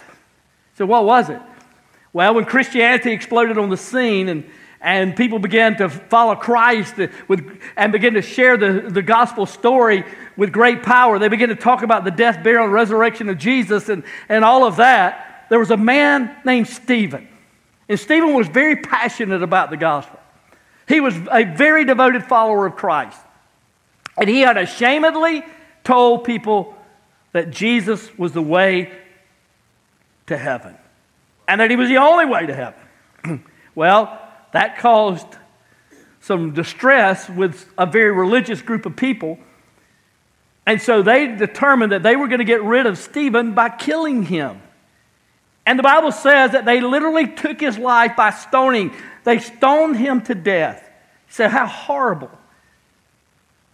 So, 0.77 0.85
what 0.85 1.05
was 1.05 1.29
it? 1.29 1.41
Well, 2.11 2.33
when 2.33 2.45
Christianity 2.45 3.11
exploded 3.11 3.57
on 3.57 3.69
the 3.69 3.77
scene 3.77 4.29
and 4.29 4.49
and 4.81 5.15
people 5.15 5.39
began 5.39 5.75
to 5.77 5.89
follow 5.89 6.35
Christ 6.35 6.95
with, 7.27 7.61
and 7.75 7.91
begin 7.91 8.13
to 8.13 8.21
share 8.21 8.55
the, 8.55 8.89
the 8.89 9.01
gospel 9.01 9.45
story 9.45 10.05
with 10.37 10.51
great 10.51 10.83
power. 10.83 11.19
They 11.19 11.27
began 11.27 11.49
to 11.49 11.55
talk 11.55 11.83
about 11.83 12.05
the 12.05 12.11
death, 12.11 12.43
burial, 12.43 12.63
and 12.63 12.73
resurrection 12.73 13.27
of 13.29 13.37
Jesus 13.37 13.89
and, 13.89 14.03
and 14.29 14.45
all 14.45 14.63
of 14.65 14.77
that. 14.77 15.47
There 15.49 15.59
was 15.59 15.71
a 15.71 15.77
man 15.77 16.33
named 16.45 16.67
Stephen. 16.67 17.27
And 17.89 17.99
Stephen 17.99 18.33
was 18.33 18.47
very 18.47 18.77
passionate 18.77 19.43
about 19.43 19.69
the 19.69 19.77
gospel. 19.77 20.19
He 20.87 21.01
was 21.01 21.15
a 21.31 21.43
very 21.43 21.85
devoted 21.85 22.23
follower 22.23 22.65
of 22.65 22.75
Christ. 22.75 23.19
And 24.17 24.29
he 24.29 24.45
unashamedly 24.45 25.43
told 25.83 26.23
people 26.23 26.75
that 27.31 27.51
Jesus 27.51 28.17
was 28.17 28.31
the 28.31 28.41
way 28.41 28.91
to 30.27 30.37
heaven 30.37 30.77
and 31.47 31.59
that 31.61 31.69
he 31.69 31.75
was 31.75 31.89
the 31.89 31.97
only 31.97 32.25
way 32.25 32.45
to 32.45 32.53
heaven. 32.53 33.43
well, 33.75 34.18
that 34.51 34.77
caused 34.77 35.27
some 36.21 36.53
distress 36.53 37.29
with 37.29 37.71
a 37.77 37.85
very 37.85 38.11
religious 38.11 38.61
group 38.61 38.85
of 38.85 38.95
people. 38.95 39.39
And 40.65 40.81
so 40.81 41.01
they 41.01 41.27
determined 41.27 41.91
that 41.91 42.03
they 42.03 42.15
were 42.15 42.27
going 42.27 42.39
to 42.39 42.45
get 42.45 42.63
rid 42.63 42.85
of 42.85 42.97
Stephen 42.97 43.53
by 43.53 43.69
killing 43.69 44.23
him. 44.23 44.61
And 45.65 45.77
the 45.77 45.83
Bible 45.83 46.11
says 46.11 46.51
that 46.51 46.65
they 46.65 46.81
literally 46.81 47.27
took 47.27 47.59
his 47.59 47.77
life 47.77 48.15
by 48.15 48.31
stoning. 48.31 48.91
They 49.23 49.39
stoned 49.39 49.97
him 49.97 50.21
to 50.23 50.35
death. 50.35 50.83
You 51.27 51.33
say, 51.33 51.49
how 51.49 51.67
horrible. 51.67 52.31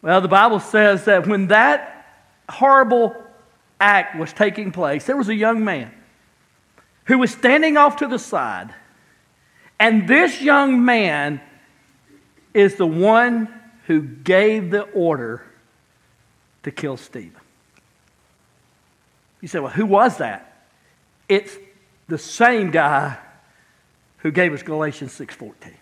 Well, 0.02 0.22
the 0.22 0.28
Bible 0.28 0.60
says 0.60 1.06
that 1.06 1.26
when 1.26 1.48
that 1.48 2.06
horrible 2.48 3.16
act 3.80 4.18
was 4.18 4.32
taking 4.34 4.72
place, 4.72 5.06
there 5.06 5.18
was 5.18 5.30
a 5.30 5.36
young 5.36 5.64
man 5.66 5.92
who 7.06 7.18
was 7.18 7.32
standing 7.32 7.78
off 7.78 7.98
to 7.98 8.08
the 8.08 8.20
side 8.20 8.74
and 9.80 10.08
this 10.08 10.42
young 10.42 10.86
man 10.86 11.42
is 12.54 12.76
the 12.76 12.88
one 12.88 13.50
who 13.88 14.02
gave 14.02 14.72
the 14.72 14.82
order 14.82 15.44
to 16.64 16.72
kill 16.72 16.98
Stephen. 16.98 17.42
You 19.42 19.48
say, 19.48 19.60
well, 19.60 19.72
who 19.72 19.86
was 19.86 20.18
that? 20.18 20.66
It's 21.28 21.56
the 22.08 22.18
same 22.18 22.72
guy 22.72 23.18
who 24.20 24.32
gave 24.32 24.54
us 24.54 24.64
Galatians 24.64 25.12
6:14. 25.12 25.74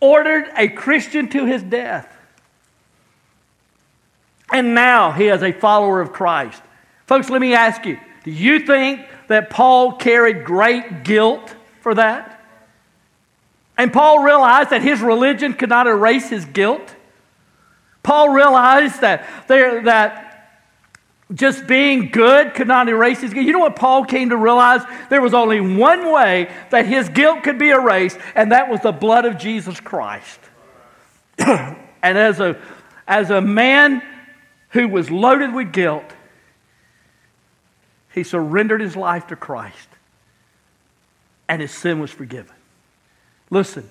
Ordered 0.00 0.50
a 0.56 0.68
Christian 0.68 1.28
to 1.30 1.46
his 1.46 1.62
death. 1.62 2.12
And 4.52 4.74
now 4.74 5.12
he 5.12 5.28
is 5.28 5.42
a 5.42 5.52
follower 5.52 6.00
of 6.00 6.12
Christ. 6.12 6.62
Folks, 7.06 7.30
let 7.30 7.40
me 7.40 7.54
ask 7.54 7.84
you, 7.84 7.98
do 8.24 8.30
you 8.30 8.60
think 8.60 9.06
that 9.28 9.50
Paul 9.50 9.92
carried 9.92 10.44
great 10.44 11.04
guilt 11.04 11.55
for 11.86 11.94
that. 11.94 12.42
And 13.78 13.92
Paul 13.92 14.24
realized 14.24 14.70
that 14.70 14.82
his 14.82 15.00
religion 15.00 15.54
could 15.54 15.68
not 15.68 15.86
erase 15.86 16.28
his 16.28 16.44
guilt. 16.44 16.96
Paul 18.02 18.30
realized 18.30 19.02
that, 19.02 19.24
there, 19.46 19.84
that 19.84 20.26
Just 21.32 21.68
being 21.68 22.10
good 22.10 22.54
could 22.54 22.66
not 22.66 22.88
erase 22.88 23.20
his 23.20 23.32
guilt. 23.32 23.46
You 23.46 23.52
know 23.52 23.60
what 23.60 23.76
Paul 23.76 24.04
came 24.04 24.30
to 24.30 24.36
realize? 24.36 24.82
There 25.10 25.22
was 25.22 25.32
only 25.32 25.60
one 25.60 26.12
way 26.12 26.52
that 26.70 26.86
his 26.86 27.08
guilt 27.08 27.44
could 27.44 27.56
be 27.56 27.70
erased, 27.70 28.18
and 28.34 28.50
that 28.50 28.68
was 28.68 28.80
the 28.80 28.90
blood 28.90 29.24
of 29.24 29.38
Jesus 29.38 29.78
Christ. 29.78 30.40
and 31.38 31.76
as 32.02 32.40
a, 32.40 32.60
as 33.06 33.30
a 33.30 33.40
man 33.40 34.02
who 34.70 34.88
was 34.88 35.08
loaded 35.08 35.54
with 35.54 35.72
guilt, 35.72 36.12
he 38.12 38.24
surrendered 38.24 38.80
his 38.80 38.96
life 38.96 39.28
to 39.28 39.36
Christ, 39.36 39.88
and 41.48 41.62
his 41.62 41.70
sin 41.70 42.00
was 42.00 42.10
forgiven. 42.10 42.54
Listen, 43.50 43.88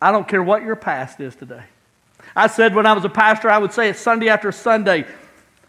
I 0.00 0.12
don't 0.12 0.26
care 0.26 0.42
what 0.42 0.62
your 0.62 0.76
past 0.76 1.20
is 1.20 1.34
today. 1.36 1.64
I 2.34 2.46
said 2.46 2.74
when 2.74 2.86
I 2.86 2.92
was 2.92 3.04
a 3.04 3.08
pastor, 3.08 3.50
I 3.50 3.58
would 3.58 3.72
say 3.72 3.88
it 3.88 3.96
Sunday 3.96 4.28
after 4.28 4.52
Sunday, 4.52 5.06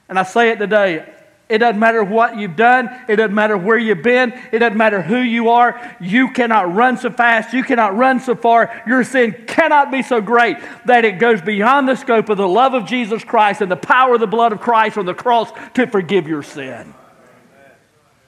and 0.07 0.17
I 0.17 0.23
say 0.23 0.49
it 0.49 0.59
today. 0.59 1.15
It 1.47 1.57
doesn't 1.57 1.79
matter 1.79 2.03
what 2.03 2.37
you've 2.37 2.55
done. 2.55 2.89
It 3.07 3.15
doesn't 3.15 3.33
matter 3.33 3.57
where 3.57 3.77
you've 3.77 4.03
been. 4.03 4.33
It 4.51 4.59
doesn't 4.59 4.77
matter 4.77 5.01
who 5.01 5.17
you 5.17 5.49
are. 5.49 5.97
You 5.99 6.31
cannot 6.31 6.75
run 6.75 6.97
so 6.97 7.09
fast. 7.09 7.53
You 7.53 7.63
cannot 7.63 7.97
run 7.97 8.19
so 8.19 8.35
far. 8.35 8.83
Your 8.85 9.03
sin 9.03 9.45
cannot 9.47 9.89
be 9.91 10.03
so 10.03 10.21
great 10.21 10.57
that 10.85 11.05
it 11.05 11.17
goes 11.17 11.41
beyond 11.41 11.89
the 11.89 11.95
scope 11.95 12.29
of 12.29 12.37
the 12.37 12.47
love 12.47 12.75
of 12.75 12.85
Jesus 12.85 13.23
Christ 13.23 13.61
and 13.61 13.71
the 13.71 13.75
power 13.75 14.13
of 14.13 14.19
the 14.19 14.27
blood 14.27 14.51
of 14.51 14.61
Christ 14.61 14.99
on 14.99 15.07
the 15.07 15.15
cross 15.15 15.49
to 15.73 15.87
forgive 15.87 16.27
your 16.27 16.43
sin. 16.43 16.93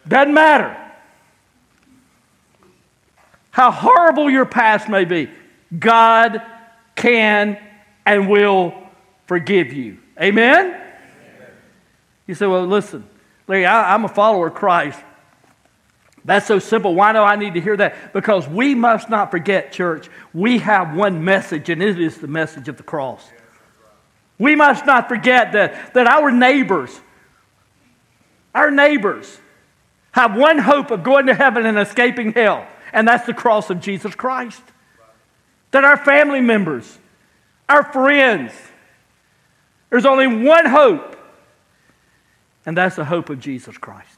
Doesn't 0.08 0.34
matter 0.34 0.76
how 3.52 3.72
horrible 3.72 4.30
your 4.30 4.46
past 4.46 4.90
may 4.90 5.06
be. 5.06 5.30
God 5.78 6.42
can 6.96 7.58
and 8.06 8.30
will 8.30 8.74
forgive 9.28 9.74
you. 9.74 9.98
Amen? 10.20 10.82
You 12.28 12.36
say, 12.36 12.48
well, 12.48 12.66
listen, 12.66 13.08
Larry, 13.48 13.66
I, 13.66 13.94
am 13.94 14.06
a 14.06 14.10
follower 14.10 14.48
of 14.48 14.54
Christ. 14.54 15.00
That's 16.24 16.46
so 16.46 16.60
simple. 16.60 16.94
Why 16.94 17.14
do 17.14 17.20
I 17.20 17.36
need 17.36 17.56
to 17.56 17.62
hear 17.62 17.76
that? 17.78 18.14
Because 18.14 18.48
we 18.48 18.76
must 18.76 19.10
not 19.10 19.32
forget, 19.32 19.72
church, 19.72 20.10
we 20.34 20.60
have 20.60 20.96
one 20.96 21.24
message, 21.24 21.70
and 21.70 21.82
it 21.82 22.00
is 22.00 22.18
the 22.20 22.28
message 22.28 22.68
of 22.68 22.78
the 22.78 22.84
cross. 22.84 23.28
We 24.38 24.56
must 24.56 24.86
not 24.86 25.10
forget 25.10 25.54
that, 25.54 25.94
that 25.94 26.08
our 26.08 26.32
neighbors, 26.32 27.00
our 28.54 28.72
neighbors, 28.72 29.40
have 30.12 30.36
one 30.36 30.58
hope 30.58 30.92
of 30.92 31.04
going 31.04 31.28
to 31.28 31.34
heaven 31.34 31.66
and 31.66 31.78
escaping 31.78 32.34
hell, 32.34 32.68
and 32.94 33.08
that's 33.08 33.26
the 33.26 33.34
cross 33.34 33.70
of 33.70 33.80
Jesus 33.80 34.16
Christ. 34.16 34.62
That 35.72 35.84
our 35.86 35.98
family 35.98 36.42
members, 36.42 36.98
our 37.70 37.84
friends, 37.84 38.54
there's 39.90 40.06
only 40.06 40.28
one 40.28 40.66
hope, 40.66 41.18
and 42.66 42.78
that's 42.78 42.96
the 42.96 43.06
hope 43.06 43.30
of 43.30 43.40
Jesus 43.40 43.78
Christ. 43.78 44.18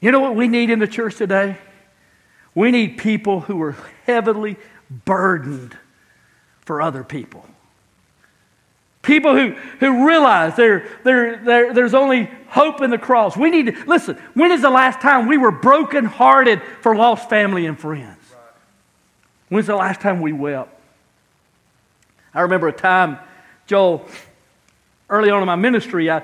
You 0.00 0.10
know 0.12 0.20
what 0.20 0.34
we 0.34 0.48
need 0.48 0.70
in 0.70 0.78
the 0.78 0.86
church 0.86 1.16
today? 1.16 1.56
We 2.54 2.70
need 2.70 2.98
people 2.98 3.40
who 3.40 3.60
are 3.62 3.76
heavily 4.06 4.56
burdened 5.04 5.76
for 6.64 6.80
other 6.82 7.04
people. 7.04 7.46
People 9.02 9.34
who, 9.34 9.52
who 9.78 10.06
realize 10.06 10.56
there, 10.56 10.86
there, 11.04 11.38
there, 11.38 11.72
there's 11.72 11.94
only 11.94 12.30
hope 12.48 12.82
in 12.82 12.90
the 12.90 12.98
cross. 12.98 13.36
We 13.36 13.50
need 13.50 13.66
to, 13.66 13.84
listen, 13.86 14.16
when 14.34 14.52
is 14.52 14.60
the 14.60 14.70
last 14.70 15.00
time 15.00 15.26
we 15.26 15.38
were 15.38 15.50
brokenhearted 15.50 16.60
for 16.82 16.94
lost 16.94 17.30
family 17.30 17.64
and 17.66 17.78
friends? 17.78 18.18
When's 19.48 19.66
the 19.66 19.76
last 19.76 20.00
time 20.00 20.20
we 20.20 20.32
wept? 20.32 20.70
I 22.34 22.42
remember 22.42 22.68
a 22.68 22.72
time, 22.72 23.18
Joel, 23.66 24.06
early 25.08 25.30
on 25.30 25.40
in 25.40 25.46
my 25.46 25.56
ministry, 25.56 26.10
I, 26.10 26.22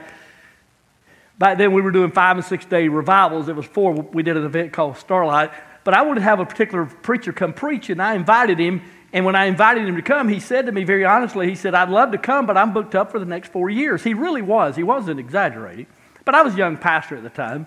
back 1.38 1.59
then 1.59 1.73
we 1.73 1.80
were 1.80 1.90
doing 1.90 2.12
five 2.12 2.37
and 2.37 2.45
six 2.45 2.64
day 2.64 2.88
revivals. 2.88 3.49
It 3.49 3.56
was 3.56 3.66
four. 3.66 3.92
We 3.92 4.23
did 4.23 4.37
an 4.37 4.45
event 4.45 4.73
called 4.73 4.99
Starlight. 4.99 5.50
But 5.83 5.95
I 5.95 6.14
to 6.14 6.21
have 6.21 6.40
a 6.40 6.47
particular 6.47 6.85
preacher 6.85 7.33
come 7.33 7.52
preach, 7.52 7.91
and 7.91 8.02
I 8.02 8.15
invited 8.15 8.58
him 8.58 8.82
and 9.12 9.25
when 9.25 9.36
I 9.36 9.45
invited 9.45 9.86
him 9.86 9.97
to 9.97 10.02
come, 10.02 10.28
he 10.28 10.40
said 10.40 10.66
to 10.66 10.73
me 10.73 10.84
very 10.84 11.04
honestly, 11.04 11.49
he 11.49 11.54
said, 11.54 11.75
I'd 11.75 11.88
love 11.88 12.12
to 12.12 12.19
come, 12.19 12.47
but 12.47 12.56
I'm 12.56 12.73
booked 12.73 12.95
up 12.95 13.10
for 13.10 13.19
the 13.19 13.25
next 13.25 13.52
four 13.52 13.71
years. 13.71 14.02
He 14.02 14.14
really 14.14 14.42
was. 14.42 14.76
He 14.76 14.82
wasn't 14.82 15.21
exaggerating. 15.21 15.86
But 16.25 16.34
I 16.34 16.42
was 16.42 16.54
a 16.54 16.56
young 16.56 16.76
pastor 16.76 17.16
at 17.16 17.23
the 17.23 17.30
time. 17.30 17.66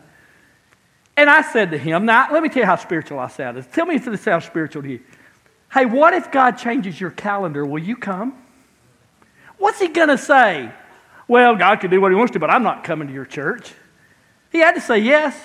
And 1.16 1.30
I 1.30 1.42
said 1.42 1.72
to 1.72 1.78
him, 1.78 2.06
Now, 2.06 2.28
let 2.32 2.44
me 2.44 2.50
tell 2.50 2.62
you 2.62 2.66
how 2.66 2.76
spiritual 2.76 3.20
I 3.20 3.28
sounded. 3.28 3.72
Tell 3.72 3.86
me 3.86 3.96
if 3.96 4.06
this 4.06 4.22
sounds 4.22 4.46
spiritual 4.46 4.84
to 4.84 4.90
you. 4.90 5.00
Hey, 5.72 5.86
what 5.86 6.14
if 6.14 6.32
God 6.32 6.52
changes 6.58 7.00
your 7.00 7.12
calendar? 7.12 7.66
Will 7.66 7.84
you 7.84 7.96
come? 7.96 8.42
What's 9.58 9.80
he 9.80 9.88
going 9.88 10.10
to 10.10 10.18
say? 10.18 10.72
Well, 11.28 11.56
God 11.56 11.80
can 11.80 11.90
do 11.90 12.02
what 12.02 12.12
he 12.12 12.16
wants 12.16 12.34
to, 12.34 12.40
but 12.40 12.50
I'm 12.50 12.64
not 12.64 12.84
coming 12.84 13.08
to 13.08 13.14
your 13.14 13.26
church. 13.26 13.74
He 14.52 14.60
had 14.60 14.76
to 14.76 14.82
say 14.82 15.00
yes. 15.00 15.38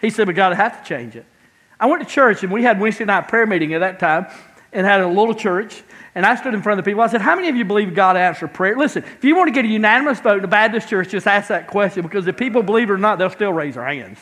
He 0.00 0.10
said, 0.10 0.26
But 0.26 0.36
God 0.36 0.54
had 0.54 0.82
to 0.82 0.88
change 0.88 1.16
it. 1.16 1.26
I 1.78 1.86
went 1.86 2.06
to 2.06 2.08
church, 2.08 2.42
and 2.42 2.52
we 2.52 2.62
had 2.62 2.78
Wednesday 2.78 3.06
night 3.06 3.28
prayer 3.28 3.46
meeting 3.46 3.72
at 3.72 3.80
that 3.80 3.98
time 3.98 4.26
and 4.72 4.86
had 4.86 5.00
a 5.00 5.08
little 5.08 5.34
church. 5.34 5.82
And 6.14 6.26
I 6.26 6.34
stood 6.34 6.54
in 6.54 6.62
front 6.62 6.78
of 6.78 6.84
the 6.84 6.90
people. 6.90 7.02
I 7.02 7.06
said, 7.06 7.20
How 7.20 7.36
many 7.36 7.48
of 7.48 7.56
you 7.56 7.64
believe 7.64 7.94
God 7.94 8.16
answered 8.16 8.52
prayer? 8.52 8.76
Listen, 8.76 9.04
if 9.04 9.24
you 9.24 9.36
want 9.36 9.48
to 9.48 9.52
get 9.52 9.64
a 9.64 9.68
unanimous 9.68 10.20
vote 10.20 10.36
in 10.36 10.42
the 10.42 10.48
Baptist 10.48 10.88
church, 10.88 11.10
just 11.10 11.26
ask 11.26 11.48
that 11.48 11.68
question 11.68 12.02
because 12.02 12.26
if 12.26 12.36
people 12.36 12.62
believe 12.62 12.90
it 12.90 12.92
or 12.92 12.98
not, 12.98 13.18
they'll 13.18 13.30
still 13.30 13.52
raise 13.52 13.74
their 13.74 13.86
hands. 13.86 14.18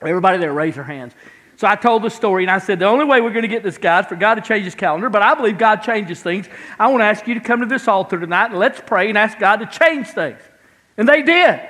Everybody 0.00 0.38
there 0.38 0.52
raise 0.52 0.74
their 0.74 0.84
hands. 0.84 1.12
So 1.56 1.68
I 1.68 1.76
told 1.76 2.02
the 2.02 2.08
story 2.08 2.42
and 2.42 2.50
I 2.50 2.58
said, 2.58 2.78
The 2.78 2.86
only 2.86 3.04
way 3.04 3.20
we're 3.20 3.30
going 3.30 3.42
to 3.42 3.48
get 3.48 3.62
this 3.62 3.78
guy 3.78 4.00
is 4.00 4.06
for 4.06 4.16
God 4.16 4.34
to 4.36 4.40
change 4.40 4.64
his 4.64 4.74
calendar, 4.74 5.10
but 5.10 5.22
I 5.22 5.34
believe 5.34 5.58
God 5.58 5.76
changes 5.76 6.22
things. 6.22 6.48
I 6.78 6.88
want 6.88 7.02
to 7.02 7.04
ask 7.04 7.26
you 7.26 7.34
to 7.34 7.40
come 7.40 7.60
to 7.60 7.66
this 7.66 7.86
altar 7.86 8.18
tonight 8.18 8.46
and 8.46 8.58
let's 8.58 8.80
pray 8.84 9.08
and 9.08 9.18
ask 9.18 9.38
God 9.38 9.56
to 9.56 9.66
change 9.66 10.08
things. 10.08 10.40
And 10.96 11.08
they 11.08 11.22
did. 11.22 11.60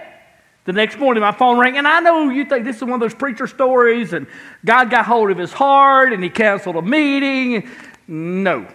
The 0.64 0.72
next 0.72 0.98
morning, 0.98 1.22
my 1.22 1.33
phone 1.33 1.59
rang, 1.59 1.77
and 1.77 1.88
I 1.88 1.98
know 2.01 2.31
you 2.31 2.44
think 2.44 2.64
this 2.64 2.77
is 2.77 2.83
one 2.83 2.92
of 2.92 3.01
those 3.01 3.14
preacher 3.14 3.48
stories, 3.48 4.12
and 4.12 4.29
God 4.64 4.90
got 4.90 5.07
hold 5.07 5.31
of 5.33 5.38
his 5.38 5.53
heart 5.53 6.12
and 6.12 6.22
he 6.22 6.31
canceled 6.31 6.77
a 6.77 6.83
meeting. 6.83 7.68
No. 8.07 8.68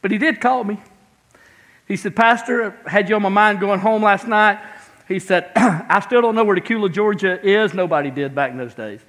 But 0.00 0.10
he 0.10 0.18
did 0.18 0.40
call 0.40 0.64
me. 0.64 0.80
He 1.86 1.96
said, 1.96 2.16
Pastor, 2.16 2.74
I 2.86 2.90
had 2.90 3.08
you 3.10 3.16
on 3.16 3.22
my 3.22 3.28
mind 3.28 3.60
going 3.60 3.80
home 3.80 4.02
last 4.02 4.26
night. 4.26 4.58
He 5.06 5.18
said, 5.18 5.50
I 5.56 6.00
still 6.00 6.22
don't 6.22 6.34
know 6.34 6.44
where 6.44 6.56
Dacula, 6.56 6.90
Georgia 6.90 7.38
is. 7.46 7.74
Nobody 7.74 8.10
did 8.10 8.34
back 8.34 8.50
in 8.50 8.56
those 8.56 8.74
days. 8.74 9.00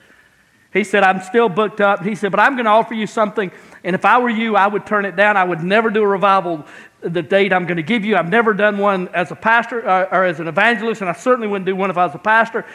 He 0.74 0.84
said, 0.84 1.04
I'm 1.04 1.22
still 1.22 1.50
booked 1.50 1.80
up. 1.80 2.04
He 2.04 2.16
said, 2.16 2.32
but 2.32 2.40
I'm 2.40 2.54
going 2.54 2.66
to 2.66 2.72
offer 2.72 2.96
you 2.96 3.06
something. 3.06 3.52
And 3.84 3.96
if 3.96 4.04
I 4.06 4.18
were 4.18 4.30
you, 4.30 4.56
I 4.56 4.68
would 4.68 4.86
turn 4.86 5.06
it 5.06 5.16
down. 5.16 5.38
I 5.38 5.44
would 5.44 5.64
never 5.64 5.92
do 5.92 6.02
a 6.02 6.08
revival 6.08 6.66
the 7.04 7.22
date 7.22 7.52
I'm 7.52 7.66
going 7.66 7.78
to 7.78 7.84
give 7.84 8.06
you. 8.06 8.16
I've 8.16 8.30
never 8.30 8.54
done 8.54 8.78
one 8.78 9.10
as 9.10 9.32
a 9.32 9.36
pastor 9.36 9.80
or, 9.80 9.90
uh, 9.90 10.08
or 10.12 10.26
as 10.26 10.40
an 10.40 10.48
evangelist, 10.48 11.02
and 11.02 11.10
I 11.10 11.14
certainly 11.14 11.48
wouldn't 11.48 11.66
do 11.66 11.76
one 11.76 11.90
if 11.90 11.98
I 11.98 12.06
was 12.06 12.16
a 12.16 12.20
pastor. 12.20 12.66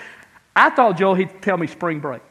I 0.55 0.71
thought 0.71 0.99
Joel, 0.99 1.15
he'd 1.15 1.43
tell 1.43 1.57
me 1.57 1.67
spring 1.67 2.01
break. 2.01 2.23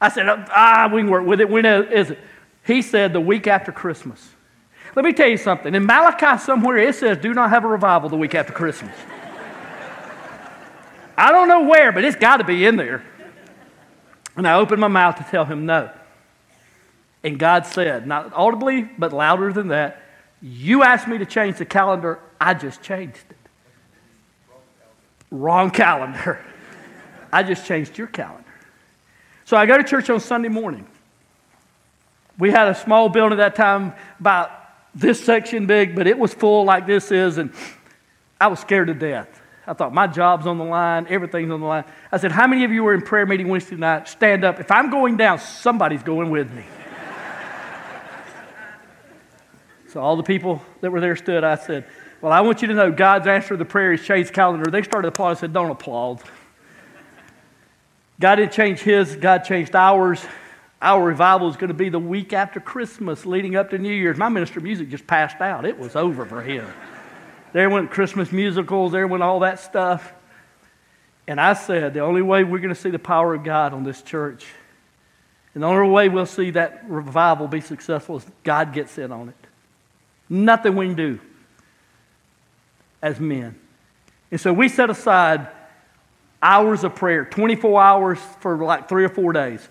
I 0.00 0.08
said, 0.08 0.26
ah, 0.28 0.90
we 0.92 1.02
can 1.02 1.10
work 1.10 1.26
with 1.26 1.40
it. 1.40 1.48
When 1.48 1.64
is 1.64 2.10
it? 2.10 2.18
He 2.64 2.82
said 2.82 3.12
the 3.12 3.20
week 3.20 3.46
after 3.46 3.72
Christmas. 3.72 4.30
Let 4.94 5.04
me 5.04 5.12
tell 5.12 5.28
you 5.28 5.36
something. 5.36 5.74
In 5.74 5.86
Malachi, 5.86 6.42
somewhere, 6.42 6.78
it 6.78 6.94
says, 6.94 7.18
do 7.18 7.34
not 7.34 7.50
have 7.50 7.64
a 7.64 7.68
revival 7.68 8.08
the 8.08 8.16
week 8.16 8.34
after 8.34 8.52
Christmas. 8.52 8.94
I 11.16 11.32
don't 11.32 11.48
know 11.48 11.62
where, 11.62 11.92
but 11.92 12.04
it's 12.04 12.16
got 12.16 12.38
to 12.38 12.44
be 12.44 12.66
in 12.66 12.76
there. 12.76 13.04
And 14.36 14.46
I 14.46 14.54
opened 14.54 14.80
my 14.80 14.88
mouth 14.88 15.16
to 15.16 15.24
tell 15.24 15.44
him 15.44 15.66
no. 15.66 15.90
And 17.24 17.38
God 17.38 17.66
said, 17.66 18.06
not 18.06 18.32
audibly, 18.34 18.82
but 18.82 19.12
louder 19.12 19.52
than 19.52 19.68
that, 19.68 20.02
You 20.40 20.82
asked 20.82 21.06
me 21.06 21.18
to 21.18 21.26
change 21.26 21.58
the 21.58 21.64
calendar, 21.64 22.18
I 22.40 22.54
just 22.54 22.82
changed 22.82 23.24
it. 23.30 23.36
Wrong 25.30 25.70
calendar. 25.70 26.44
I 27.32 27.44
just 27.44 27.64
changed 27.64 27.96
your 27.96 28.08
calendar. 28.08 28.44
So 29.44 29.56
I 29.56 29.66
go 29.66 29.78
to 29.78 29.84
church 29.84 30.10
on 30.10 30.18
Sunday 30.18 30.48
morning. 30.48 30.86
We 32.38 32.50
had 32.50 32.68
a 32.68 32.74
small 32.74 33.08
building 33.08 33.38
at 33.38 33.54
that 33.54 33.54
time, 33.54 33.92
about 34.18 34.50
this 34.94 35.24
section 35.24 35.66
big, 35.66 35.94
but 35.94 36.06
it 36.06 36.18
was 36.18 36.34
full 36.34 36.64
like 36.64 36.86
this 36.86 37.12
is, 37.12 37.38
and 37.38 37.52
I 38.40 38.48
was 38.48 38.58
scared 38.58 38.88
to 38.88 38.94
death. 38.94 39.28
I 39.66 39.74
thought, 39.74 39.94
my 39.94 40.08
job's 40.08 40.46
on 40.46 40.58
the 40.58 40.64
line, 40.64 41.06
everything's 41.08 41.50
on 41.52 41.60
the 41.60 41.66
line. 41.66 41.84
I 42.10 42.16
said, 42.16 42.32
How 42.32 42.48
many 42.48 42.64
of 42.64 42.72
you 42.72 42.82
were 42.82 42.94
in 42.94 43.02
prayer 43.02 43.26
meeting 43.26 43.48
Wednesday 43.48 43.76
night? 43.76 44.08
Stand 44.08 44.44
up. 44.44 44.58
If 44.58 44.70
I'm 44.72 44.90
going 44.90 45.16
down, 45.16 45.38
somebody's 45.38 46.02
going 46.02 46.30
with 46.30 46.50
me. 46.50 46.64
So 49.92 50.00
all 50.00 50.16
the 50.16 50.22
people 50.22 50.62
that 50.80 50.90
were 50.90 51.00
there 51.00 51.16
stood. 51.16 51.44
I 51.44 51.56
said, 51.56 51.84
Well, 52.22 52.32
I 52.32 52.40
want 52.40 52.62
you 52.62 52.68
to 52.68 52.74
know 52.74 52.90
God's 52.90 53.26
answer 53.26 53.50
to 53.50 53.56
the 53.56 53.64
prayer 53.64 53.92
is 53.92 54.04
change 54.04 54.32
calendar. 54.32 54.70
They 54.70 54.82
started 54.82 55.08
applauding. 55.08 55.36
I 55.36 55.40
said, 55.40 55.52
Don't 55.52 55.70
applaud. 55.70 56.22
God 58.18 58.36
didn't 58.36 58.52
change 58.52 58.80
his, 58.80 59.16
God 59.16 59.38
changed 59.44 59.74
ours. 59.74 60.24
Our 60.80 61.04
revival 61.04 61.48
is 61.48 61.56
going 61.56 61.68
to 61.68 61.74
be 61.74 61.90
the 61.90 61.98
week 61.98 62.32
after 62.32 62.58
Christmas, 62.58 63.26
leading 63.26 63.54
up 63.54 63.70
to 63.70 63.78
New 63.78 63.92
Year's. 63.92 64.16
My 64.16 64.28
minister 64.28 64.58
of 64.58 64.64
music 64.64 64.88
just 64.88 65.06
passed 65.06 65.40
out. 65.40 65.64
It 65.64 65.78
was 65.78 65.94
over 65.94 66.24
for 66.24 66.42
him. 66.42 66.66
There 67.52 67.68
went 67.68 67.90
Christmas 67.90 68.32
musicals, 68.32 68.92
there 68.92 69.06
went 69.06 69.22
all 69.22 69.40
that 69.40 69.60
stuff. 69.60 70.12
And 71.28 71.40
I 71.40 71.52
said, 71.52 71.94
the 71.94 72.00
only 72.00 72.22
way 72.22 72.42
we're 72.42 72.58
going 72.58 72.74
to 72.74 72.80
see 72.80 72.90
the 72.90 72.98
power 72.98 73.34
of 73.34 73.44
God 73.44 73.74
on 73.74 73.84
this 73.84 74.02
church, 74.02 74.46
and 75.54 75.62
the 75.62 75.66
only 75.68 75.88
way 75.88 76.08
we'll 76.08 76.26
see 76.26 76.50
that 76.50 76.84
revival 76.88 77.46
be 77.46 77.60
successful 77.60 78.16
is 78.16 78.26
God 78.42 78.72
gets 78.72 78.98
in 78.98 79.12
on 79.12 79.28
it. 79.28 79.41
Nothing 80.32 80.76
we 80.76 80.86
can 80.86 80.94
do. 80.96 81.20
as 83.02 83.20
men. 83.20 83.54
And 84.30 84.40
so 84.40 84.50
we 84.50 84.70
set 84.70 84.88
aside 84.88 85.48
hours 86.42 86.84
of 86.84 86.94
prayer, 86.94 87.26
24 87.26 87.82
hours 87.82 88.18
for 88.40 88.56
like 88.56 88.88
three 88.88 89.04
or 89.04 89.10
four 89.10 89.34
days. 89.34 89.68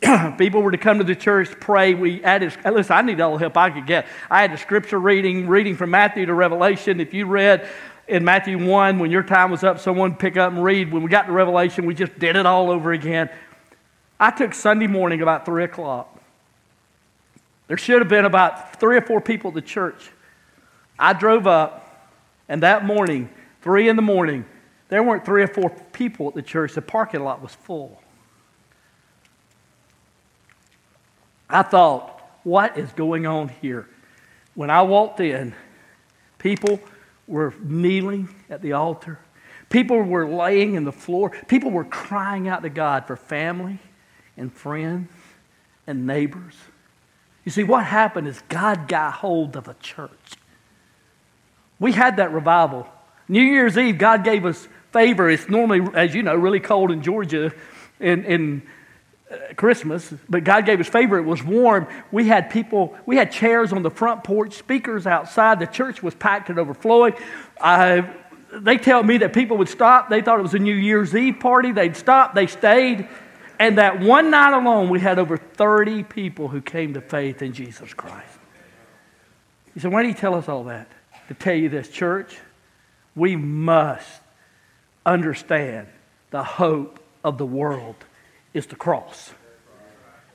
People 0.38 0.62
were 0.62 0.70
to 0.70 0.78
come 0.78 0.98
to 0.98 1.04
the 1.04 1.16
church, 1.16 1.50
to 1.50 1.56
pray. 1.56 1.94
We 1.94 2.22
added, 2.22 2.56
listen, 2.64 2.94
I 2.94 3.02
need 3.02 3.20
all 3.20 3.32
the 3.32 3.38
help 3.40 3.56
I 3.56 3.70
could 3.70 3.86
get. 3.86 4.06
I 4.30 4.42
had 4.42 4.52
a 4.52 4.56
scripture 4.56 5.00
reading, 5.00 5.48
reading 5.48 5.74
from 5.74 5.90
Matthew 5.90 6.26
to 6.26 6.34
Revelation. 6.34 7.00
If 7.00 7.12
you 7.12 7.26
read 7.26 7.68
in 8.06 8.24
Matthew 8.24 8.64
1, 8.64 9.00
when 9.00 9.10
your 9.10 9.24
time 9.24 9.50
was 9.50 9.64
up, 9.64 9.80
someone 9.80 10.14
pick 10.14 10.36
up 10.36 10.52
and 10.52 10.62
read. 10.62 10.92
When 10.92 11.02
we 11.02 11.10
got 11.10 11.26
to 11.26 11.32
Revelation, 11.32 11.86
we 11.86 11.94
just 11.94 12.16
did 12.20 12.36
it 12.36 12.46
all 12.46 12.70
over 12.70 12.92
again. 12.92 13.30
I 14.20 14.30
took 14.30 14.54
Sunday 14.54 14.86
morning 14.86 15.22
about 15.22 15.44
3 15.44 15.64
o'clock. 15.64 16.13
There 17.66 17.76
should 17.76 18.00
have 18.00 18.08
been 18.08 18.24
about 18.24 18.78
three 18.78 18.96
or 18.96 19.02
four 19.02 19.20
people 19.20 19.48
at 19.48 19.54
the 19.54 19.62
church. 19.62 20.10
I 20.98 21.12
drove 21.12 21.46
up, 21.46 22.10
and 22.48 22.62
that 22.62 22.84
morning, 22.84 23.30
3 23.62 23.88
in 23.88 23.96
the 23.96 24.02
morning, 24.02 24.44
there 24.88 25.02
weren't 25.02 25.24
three 25.24 25.42
or 25.42 25.48
four 25.48 25.70
people 25.92 26.28
at 26.28 26.34
the 26.34 26.42
church. 26.42 26.74
The 26.74 26.82
parking 26.82 27.24
lot 27.24 27.40
was 27.40 27.54
full. 27.54 28.00
I 31.48 31.62
thought, 31.62 32.20
what 32.42 32.76
is 32.76 32.92
going 32.92 33.26
on 33.26 33.48
here? 33.48 33.88
When 34.54 34.70
I 34.70 34.82
walked 34.82 35.20
in, 35.20 35.54
people 36.38 36.78
were 37.26 37.54
kneeling 37.62 38.28
at 38.50 38.60
the 38.60 38.72
altar. 38.72 39.18
People 39.70 40.02
were 40.02 40.28
laying 40.28 40.74
in 40.74 40.84
the 40.84 40.92
floor. 40.92 41.30
People 41.48 41.70
were 41.70 41.84
crying 41.84 42.48
out 42.48 42.62
to 42.62 42.68
God 42.68 43.06
for 43.06 43.16
family 43.16 43.78
and 44.36 44.52
friends 44.52 45.10
and 45.86 46.06
neighbors. 46.06 46.54
You 47.44 47.52
see, 47.52 47.62
what 47.62 47.84
happened 47.84 48.26
is 48.26 48.42
God 48.48 48.88
got 48.88 49.14
hold 49.14 49.56
of 49.56 49.68
a 49.68 49.74
church. 49.74 50.10
We 51.78 51.92
had 51.92 52.16
that 52.16 52.32
revival. 52.32 52.88
New 53.28 53.42
Year's 53.42 53.76
Eve, 53.76 53.98
God 53.98 54.24
gave 54.24 54.44
us 54.44 54.68
favor. 54.92 55.28
It's 55.28 55.48
normally, 55.48 55.86
as 55.94 56.14
you 56.14 56.22
know, 56.22 56.34
really 56.34 56.60
cold 56.60 56.90
in 56.90 57.02
Georgia 57.02 57.52
in, 58.00 58.24
in 58.24 58.62
uh, 59.30 59.36
Christmas, 59.56 60.12
but 60.28 60.44
God 60.44 60.66
gave 60.66 60.80
us 60.80 60.88
favor. 60.88 61.18
It 61.18 61.24
was 61.24 61.42
warm. 61.42 61.86
We 62.12 62.28
had 62.28 62.50
people, 62.50 62.96
we 63.04 63.16
had 63.16 63.32
chairs 63.32 63.72
on 63.72 63.82
the 63.82 63.90
front 63.90 64.24
porch, 64.24 64.54
speakers 64.54 65.06
outside. 65.06 65.58
The 65.58 65.66
church 65.66 66.02
was 66.02 66.14
packed 66.14 66.48
and 66.48 66.58
overflowing. 66.58 67.14
I, 67.60 68.08
they 68.52 68.78
tell 68.78 69.02
me 69.02 69.18
that 69.18 69.32
people 69.32 69.56
would 69.58 69.68
stop. 69.68 70.08
They 70.08 70.22
thought 70.22 70.38
it 70.38 70.42
was 70.42 70.54
a 70.54 70.58
New 70.58 70.74
Year's 70.74 71.14
Eve 71.14 71.40
party. 71.40 71.72
They'd 71.72 71.96
stop, 71.96 72.34
they 72.34 72.46
stayed. 72.46 73.08
And 73.58 73.78
that 73.78 74.00
one 74.00 74.30
night 74.30 74.52
alone, 74.52 74.88
we 74.88 75.00
had 75.00 75.18
over 75.18 75.36
30 75.36 76.02
people 76.04 76.48
who 76.48 76.60
came 76.60 76.94
to 76.94 77.00
faith 77.00 77.42
in 77.42 77.52
Jesus 77.52 77.94
Christ. 77.94 78.38
He 79.74 79.80
said, 79.80 79.92
Why 79.92 80.02
do 80.02 80.08
you 80.08 80.14
tell 80.14 80.34
us 80.34 80.48
all 80.48 80.64
that? 80.64 80.88
To 81.28 81.34
tell 81.34 81.54
you 81.54 81.68
this, 81.68 81.88
church, 81.88 82.36
we 83.14 83.36
must 83.36 84.20
understand 85.06 85.88
the 86.30 86.42
hope 86.42 87.00
of 87.22 87.38
the 87.38 87.46
world 87.46 87.96
is 88.52 88.66
the 88.66 88.76
cross. 88.76 89.32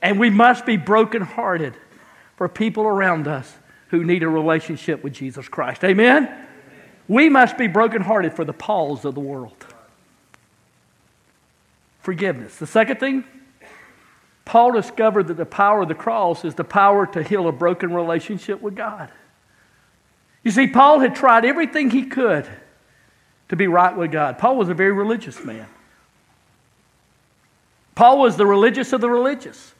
And 0.01 0.19
we 0.19 0.29
must 0.29 0.65
be 0.65 0.77
brokenhearted 0.77 1.75
for 2.37 2.47
people 2.47 2.83
around 2.83 3.27
us 3.27 3.53
who 3.89 4.03
need 4.03 4.23
a 4.23 4.29
relationship 4.29 5.03
with 5.03 5.13
Jesus 5.13 5.47
Christ. 5.47 5.83
Amen? 5.83 6.29
We 7.07 7.27
must 7.27 7.57
be 7.57 7.67
brokenhearted 7.67 8.33
for 8.33 8.45
the 8.45 8.53
Pauls 8.53 9.03
of 9.03 9.15
the 9.15 9.19
world. 9.19 9.65
Forgiveness. 11.99 12.57
The 12.57 12.67
second 12.67 12.99
thing, 12.99 13.23
Paul 14.45 14.71
discovered 14.71 15.27
that 15.27 15.37
the 15.37 15.45
power 15.45 15.81
of 15.83 15.87
the 15.87 15.95
cross 15.95 16.43
is 16.43 16.55
the 16.55 16.63
power 16.63 17.05
to 17.07 17.21
heal 17.21 17.47
a 17.47 17.51
broken 17.51 17.93
relationship 17.93 18.61
with 18.61 18.75
God. 18.75 19.11
You 20.43 20.51
see, 20.51 20.67
Paul 20.67 20.99
had 20.99 21.15
tried 21.15 21.45
everything 21.45 21.89
he 21.89 22.05
could 22.05 22.47
to 23.49 23.55
be 23.55 23.67
right 23.67 23.95
with 23.95 24.11
God. 24.11 24.37
Paul 24.37 24.57
was 24.57 24.69
a 24.69 24.73
very 24.73 24.91
religious 24.91 25.43
man. 25.43 25.67
Paul 27.95 28.19
was 28.19 28.37
the 28.37 28.45
religious 28.45 28.93
of 28.93 29.01
the 29.01 29.09
religious. 29.09 29.73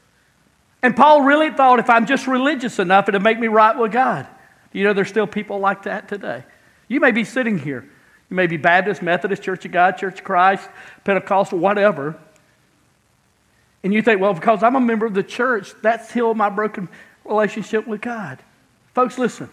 And 0.82 0.96
Paul 0.96 1.22
really 1.22 1.50
thought 1.50 1.78
if 1.78 1.88
I'm 1.88 2.06
just 2.06 2.26
religious 2.26 2.78
enough, 2.78 3.08
it'll 3.08 3.20
make 3.20 3.38
me 3.38 3.48
right 3.48 3.76
with 3.76 3.92
God. 3.92 4.26
You 4.72 4.84
know, 4.84 4.92
there's 4.92 5.08
still 5.08 5.26
people 5.26 5.58
like 5.58 5.84
that 5.84 6.08
today. 6.08 6.44
You 6.86 7.00
may 7.00 7.12
be 7.12 7.24
sitting 7.24 7.58
here. 7.58 7.88
You 8.30 8.36
may 8.36 8.46
be 8.46 8.56
Baptist, 8.56 9.02
Methodist, 9.02 9.42
Church 9.42 9.64
of 9.64 9.72
God, 9.72 9.98
Church 9.98 10.20
of 10.20 10.24
Christ, 10.24 10.68
Pentecostal, 11.04 11.58
whatever. 11.58 12.16
And 13.82 13.92
you 13.92 14.02
think, 14.02 14.20
well, 14.20 14.34
because 14.34 14.62
I'm 14.62 14.76
a 14.76 14.80
member 14.80 15.06
of 15.06 15.14
the 15.14 15.22
church, 15.22 15.72
that's 15.82 16.12
healed 16.12 16.36
my 16.36 16.48
broken 16.48 16.88
relationship 17.24 17.86
with 17.86 18.00
God. 18.00 18.38
Folks, 18.94 19.18
listen. 19.18 19.48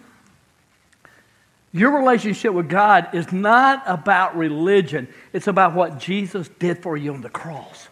Your 1.72 1.98
relationship 1.98 2.52
with 2.52 2.68
God 2.68 3.14
is 3.14 3.30
not 3.32 3.82
about 3.86 4.36
religion, 4.36 5.08
it's 5.32 5.48
about 5.48 5.74
what 5.74 5.98
Jesus 5.98 6.48
did 6.58 6.82
for 6.82 6.96
you 6.96 7.12
on 7.12 7.20
the 7.20 7.28
cross. 7.28 7.88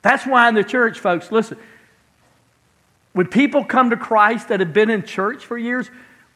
That's 0.00 0.26
why 0.26 0.48
in 0.48 0.54
the 0.54 0.64
church, 0.64 0.98
folks, 0.98 1.30
listen, 1.30 1.58
when 3.12 3.26
people 3.26 3.64
come 3.64 3.90
to 3.90 3.96
Christ 3.96 4.48
that 4.48 4.60
have 4.60 4.72
been 4.72 4.90
in 4.90 5.04
church 5.04 5.44
for 5.44 5.56
years, 5.58 5.90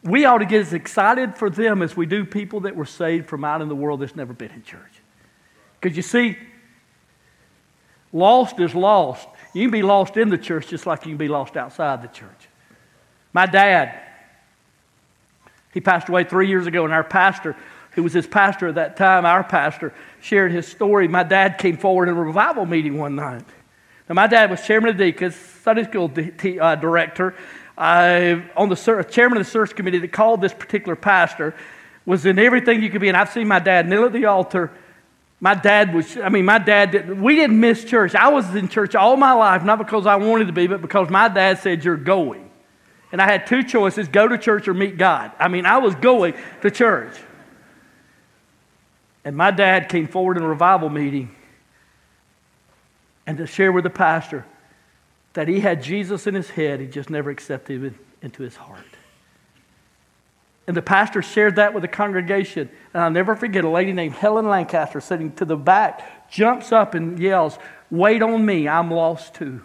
we 0.07 0.25
ought 0.25 0.38
to 0.38 0.47
get 0.47 0.61
as 0.61 0.73
excited 0.73 1.37
for 1.37 1.51
them 1.51 1.83
as 1.83 1.97
we 1.97 2.07
do 2.07 2.25
people 2.25 2.61
that 2.61 2.77
were 2.77 2.87
saved 2.87 3.29
from 3.29 3.45
out 3.45 3.61
in 3.61 3.69
the 3.69 3.75
world 3.75 4.01
that's 4.01 4.16
never 4.16 4.33
been 4.33 4.51
in 4.53 4.62
church. 4.62 5.03
Because 5.81 5.97
you 5.97 6.03
see, 6.03 6.37
lost 8.12 8.59
is 8.61 8.75
lost. 8.75 9.29
You 9.53 9.64
can 9.64 9.71
be 9.71 9.83
lost 9.83 10.16
in 10.16 10.29
the 10.29 10.38
church 10.38 10.69
just 10.69 10.87
like 10.87 11.05
you 11.05 11.11
can 11.11 11.19
be 11.19 11.29
lost 11.29 11.57
outside 11.57 12.03
the 12.03 12.09
church. 12.09 12.49
My 13.33 13.47
dad, 13.47 14.01
he 15.75 15.81
passed 15.81 16.09
away 16.09 16.25
three 16.25 16.49
years 16.49 16.66
ago, 16.66 16.85
and 16.85 16.95
our 16.95 17.05
pastor, 17.05 17.57
who 17.92 18.03
was 18.03 18.12
his 18.12 18.27
pastor 18.27 18.69
at 18.69 18.77
that 18.77 18.97
time, 18.97 19.27
our 19.27 19.45
pastor, 19.45 19.92
shared 20.21 20.53
his 20.53 20.66
story. 20.66 21.09
My 21.09 21.23
dad 21.23 21.59
came 21.59 21.77
forward 21.77 22.09
in 22.09 22.16
a 22.16 22.23
revival 22.23 22.64
meeting 22.64 22.97
one 22.97 23.16
night. 23.16 23.45
Now, 24.09 24.14
my 24.14 24.27
dad 24.27 24.51
was 24.51 24.64
chairman 24.64 24.90
of 24.90 24.97
deacons, 24.97 25.35
Sunday 25.35 25.85
school 25.85 26.12
uh, 26.61 26.77
director, 26.77 27.35
uh, 27.76 28.40
on 28.56 28.68
the 28.68 29.06
chairman 29.10 29.38
of 29.38 29.44
the 29.44 29.50
search 29.50 29.74
committee 29.74 29.98
that 29.98 30.12
called 30.12 30.40
this 30.40 30.54
particular 30.54 30.96
pastor, 30.96 31.54
was 32.04 32.24
in 32.24 32.38
everything 32.38 32.82
you 32.82 32.90
could 32.90 33.00
be. 33.00 33.08
And 33.08 33.16
I've 33.16 33.30
seen 33.30 33.48
my 33.48 33.58
dad 33.58 33.88
kneel 33.88 34.04
at 34.04 34.12
the 34.12 34.26
altar. 34.26 34.70
My 35.40 35.54
dad 35.54 35.92
was, 35.92 36.16
I 36.16 36.28
mean, 36.28 36.44
my 36.44 36.58
dad, 36.58 36.92
did, 36.92 37.20
we 37.20 37.36
didn't 37.36 37.60
miss 37.60 37.84
church. 37.84 38.14
I 38.14 38.28
was 38.28 38.54
in 38.54 38.68
church 38.68 38.94
all 38.94 39.16
my 39.16 39.32
life, 39.32 39.64
not 39.64 39.78
because 39.78 40.06
I 40.06 40.16
wanted 40.16 40.46
to 40.46 40.52
be, 40.52 40.66
but 40.66 40.80
because 40.80 41.10
my 41.10 41.28
dad 41.28 41.58
said, 41.58 41.84
You're 41.84 41.96
going 41.96 42.46
and 43.12 43.22
I 43.22 43.26
had 43.26 43.46
two 43.46 43.62
choices 43.62 44.08
go 44.08 44.26
to 44.28 44.36
church 44.36 44.68
or 44.68 44.74
meet 44.74 44.98
God. 44.98 45.32
I 45.38 45.48
mean, 45.48 45.66
I 45.66 45.78
was 45.78 45.94
going 45.94 46.34
to 46.62 46.70
church. 46.70 47.16
And 49.24 49.36
my 49.36 49.50
dad 49.50 49.88
came 49.88 50.06
forward 50.06 50.36
in 50.36 50.42
a 50.42 50.48
revival 50.48 50.88
meeting 50.88 51.34
and 53.26 53.38
to 53.38 53.46
share 53.46 53.72
with 53.72 53.84
the 53.84 53.90
pastor 53.90 54.44
that 55.37 55.49
he 55.49 55.61
had 55.61 55.83
Jesus 55.83 56.27
in 56.27 56.35
his 56.35 56.49
head, 56.49 56.81
he 56.81 56.87
just 56.87 57.11
never 57.11 57.29
accepted 57.29 57.83
him 57.83 57.99
into 58.22 58.42
his 58.42 58.57
heart. 58.57 58.81
And 60.66 60.75
the 60.75 60.81
pastor 60.81 61.20
shared 61.20 61.57
that 61.57 61.75
with 61.75 61.83
the 61.83 61.88
congregation. 61.88 62.70
And 62.94 63.03
I'll 63.03 63.11
never 63.11 63.37
forget 63.37 63.62
a 63.62 63.68
lady 63.68 63.92
named 63.92 64.14
Helen 64.14 64.49
Lancaster 64.49 64.99
sitting 64.99 65.33
to 65.33 65.44
the 65.44 65.55
back, 65.57 66.31
jumps 66.31 66.72
up 66.72 66.94
and 66.94 67.18
yells, 67.18 67.59
Wait 67.90 68.22
on 68.22 68.46
me, 68.46 68.66
I'm 68.66 68.90
lost 68.90 69.35
too. 69.35 69.61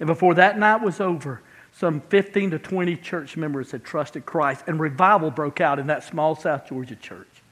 And 0.00 0.06
before 0.06 0.34
that 0.34 0.58
night 0.58 0.82
was 0.82 1.00
over, 1.00 1.40
some 1.72 2.02
15 2.02 2.50
to 2.50 2.58
20 2.58 2.94
church 2.96 3.38
members 3.38 3.70
had 3.70 3.82
trusted 3.84 4.26
Christ, 4.26 4.64
and 4.66 4.78
revival 4.78 5.30
broke 5.30 5.62
out 5.62 5.78
in 5.78 5.86
that 5.86 6.04
small 6.04 6.36
South 6.36 6.68
Georgia 6.68 6.94
church. 6.94 7.42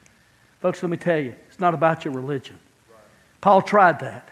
Folks, 0.60 0.82
let 0.82 0.90
me 0.90 0.98
tell 0.98 1.18
you, 1.18 1.34
it's 1.48 1.60
not 1.60 1.72
about 1.72 2.04
your 2.04 2.12
religion. 2.12 2.58
Paul 3.40 3.62
tried 3.62 4.00
that. 4.00 4.28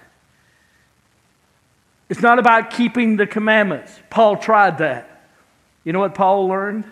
It's 2.14 2.22
not 2.22 2.38
about 2.38 2.70
keeping 2.70 3.16
the 3.16 3.26
commandments. 3.26 3.92
Paul 4.08 4.36
tried 4.36 4.78
that. 4.78 5.26
You 5.82 5.92
know 5.92 5.98
what 5.98 6.14
Paul 6.14 6.46
learned? 6.46 6.84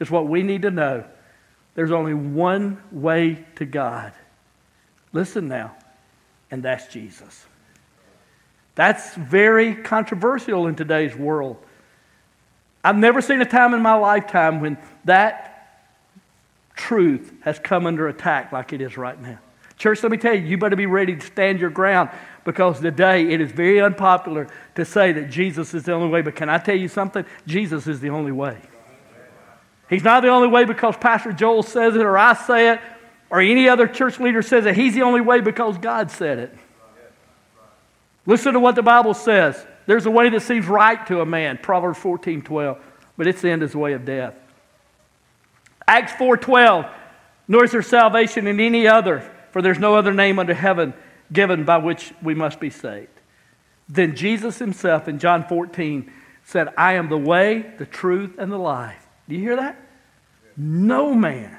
It's 0.00 0.10
what 0.10 0.26
we 0.26 0.42
need 0.42 0.62
to 0.62 0.72
know. 0.72 1.04
There's 1.76 1.92
only 1.92 2.12
one 2.12 2.82
way 2.90 3.46
to 3.54 3.64
God. 3.64 4.12
Listen 5.12 5.46
now, 5.46 5.76
and 6.50 6.60
that's 6.60 6.88
Jesus. 6.88 7.46
That's 8.74 9.14
very 9.14 9.76
controversial 9.76 10.66
in 10.66 10.74
today's 10.74 11.14
world. 11.14 11.64
I've 12.82 12.96
never 12.96 13.20
seen 13.20 13.40
a 13.40 13.46
time 13.46 13.74
in 13.74 13.80
my 13.80 13.94
lifetime 13.94 14.60
when 14.60 14.76
that 15.04 15.86
truth 16.74 17.32
has 17.42 17.60
come 17.60 17.86
under 17.86 18.08
attack 18.08 18.50
like 18.50 18.72
it 18.72 18.80
is 18.80 18.96
right 18.96 19.22
now. 19.22 19.38
Church, 19.76 20.02
let 20.02 20.10
me 20.10 20.18
tell 20.18 20.34
you, 20.34 20.44
you 20.44 20.58
better 20.58 20.74
be 20.74 20.86
ready 20.86 21.14
to 21.14 21.24
stand 21.24 21.60
your 21.60 21.70
ground 21.70 22.10
because 22.48 22.80
today 22.80 23.30
it 23.30 23.42
is 23.42 23.52
very 23.52 23.78
unpopular 23.78 24.48
to 24.74 24.82
say 24.82 25.12
that 25.12 25.28
Jesus 25.28 25.74
is 25.74 25.82
the 25.82 25.92
only 25.92 26.08
way. 26.08 26.22
But 26.22 26.34
can 26.34 26.48
I 26.48 26.56
tell 26.56 26.74
you 26.74 26.88
something? 26.88 27.26
Jesus 27.46 27.86
is 27.86 28.00
the 28.00 28.08
only 28.08 28.32
way. 28.32 28.56
He's 29.90 30.02
not 30.02 30.22
the 30.22 30.30
only 30.30 30.48
way 30.48 30.64
because 30.64 30.96
Pastor 30.96 31.30
Joel 31.30 31.62
says 31.62 31.94
it 31.94 32.00
or 32.00 32.16
I 32.16 32.32
say 32.32 32.70
it 32.70 32.80
or 33.28 33.42
any 33.42 33.68
other 33.68 33.86
church 33.86 34.18
leader 34.18 34.40
says 34.40 34.64
it. 34.64 34.74
He's 34.74 34.94
the 34.94 35.02
only 35.02 35.20
way 35.20 35.42
because 35.42 35.76
God 35.76 36.10
said 36.10 36.38
it. 36.38 36.56
Listen 38.24 38.54
to 38.54 38.60
what 38.60 38.76
the 38.76 38.82
Bible 38.82 39.12
says. 39.12 39.62
There's 39.84 40.06
a 40.06 40.10
way 40.10 40.30
that 40.30 40.40
seems 40.40 40.64
right 40.66 41.06
to 41.08 41.20
a 41.20 41.26
man, 41.26 41.58
Proverbs 41.58 41.98
14 41.98 42.40
12, 42.40 42.78
but 43.18 43.26
its 43.26 43.44
end 43.44 43.62
is 43.62 43.72
the 43.72 43.78
way 43.78 43.92
of 43.92 44.06
death. 44.06 44.32
Acts 45.86 46.12
4:12, 46.12 46.90
nor 47.46 47.64
is 47.64 47.72
there 47.72 47.82
salvation 47.82 48.46
in 48.46 48.58
any 48.58 48.88
other, 48.88 49.30
for 49.50 49.60
there's 49.60 49.78
no 49.78 49.96
other 49.96 50.14
name 50.14 50.38
under 50.38 50.54
heaven 50.54 50.94
given 51.32 51.64
by 51.64 51.78
which 51.78 52.12
we 52.22 52.34
must 52.34 52.60
be 52.60 52.70
saved. 52.70 53.08
Then 53.88 54.16
Jesus 54.16 54.58
himself 54.58 55.08
in 55.08 55.18
John 55.18 55.46
14 55.46 56.12
said, 56.44 56.68
I 56.76 56.94
am 56.94 57.08
the 57.08 57.18
way, 57.18 57.74
the 57.78 57.86
truth, 57.86 58.36
and 58.38 58.50
the 58.50 58.58
life. 58.58 59.06
Do 59.28 59.34
you 59.34 59.40
hear 59.40 59.56
that? 59.56 59.76
No 60.56 61.14
man, 61.14 61.58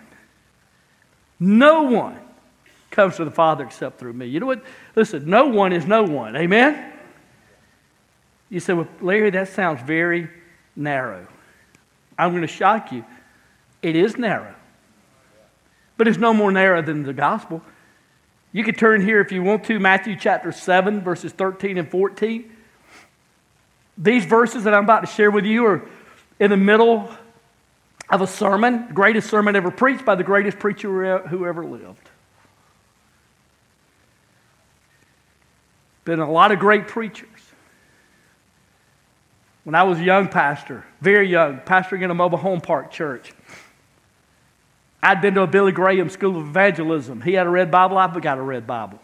no 1.39 1.84
one 1.84 2.19
comes 2.91 3.15
to 3.17 3.25
the 3.25 3.32
Father 3.32 3.63
except 3.63 3.99
through 3.99 4.13
me. 4.13 4.25
You 4.25 4.39
know 4.39 4.45
what? 4.45 4.63
Listen, 4.95 5.29
no 5.29 5.45
one 5.47 5.71
is 5.71 5.86
no 5.86 6.03
one. 6.03 6.36
Amen? 6.36 6.91
You 8.49 8.60
say, 8.60 8.73
well, 8.73 8.88
Larry, 8.99 9.29
that 9.29 9.47
sounds 9.49 9.82
very 9.84 10.27
narrow. 10.75 11.27
I'm 12.17 12.32
going 12.32 12.41
to 12.41 12.47
shock 12.47 12.91
you. 12.91 13.05
It 13.82 13.95
is 13.95 14.17
narrow. 14.17 14.55
But 15.97 16.08
it's 16.08 16.17
no 16.17 16.34
more 16.34 16.51
narrow 16.51 16.82
than 16.82 17.03
the 17.03 17.13
gospel. 17.13 17.62
You 18.51 18.63
could 18.63 18.77
turn 18.77 19.01
here 19.01 19.21
if 19.21 19.31
you 19.31 19.43
want 19.43 19.65
to, 19.65 19.79
Matthew 19.79 20.15
chapter 20.15 20.51
7, 20.51 21.01
verses 21.01 21.31
13 21.31 21.77
and 21.77 21.89
14. 21.89 22.51
These 23.97 24.25
verses 24.25 24.63
that 24.63 24.73
I'm 24.73 24.85
about 24.85 25.01
to 25.01 25.07
share 25.07 25.29
with 25.29 25.45
you 25.45 25.65
are 25.65 25.88
in 26.39 26.49
the 26.49 26.57
middle 26.57 27.12
of 28.09 28.21
a 28.21 28.27
sermon, 28.27 28.88
the 28.88 28.93
greatest 28.93 29.29
sermon 29.29 29.55
ever 29.55 29.69
preached 29.69 30.03
by 30.03 30.15
the 30.15 30.23
greatest 30.23 30.57
preacher 30.57 31.19
who 31.27 31.45
ever 31.45 31.63
lived. 31.63 32.09
Been 36.05 36.19
a 36.19 36.31
lot 36.31 36.51
of 36.51 36.57
great 36.57 36.88
preachers. 36.88 37.27
When 39.63 39.75
I 39.75 39.83
was 39.83 39.99
a 39.99 40.03
young 40.03 40.29
pastor, 40.29 40.85
very 41.01 41.29
young, 41.29 41.59
pastoring 41.59 42.01
in 42.01 42.09
a 42.09 42.15
mobile 42.15 42.39
home 42.39 42.62
park 42.62 42.89
church, 42.89 43.33
I'd 45.01 45.21
been 45.21 45.33
to 45.35 45.43
a 45.43 45.47
Billy 45.47 45.71
Graham 45.71 46.09
School 46.09 46.38
of 46.38 46.47
Evangelism. 46.47 47.21
He 47.21 47.33
had 47.33 47.47
a 47.47 47.49
red 47.49 47.71
Bible, 47.71 47.97
I've 47.97 48.19
got 48.21 48.38
a 48.38 48.41
red 48.41 48.67
Bible. 48.67 48.99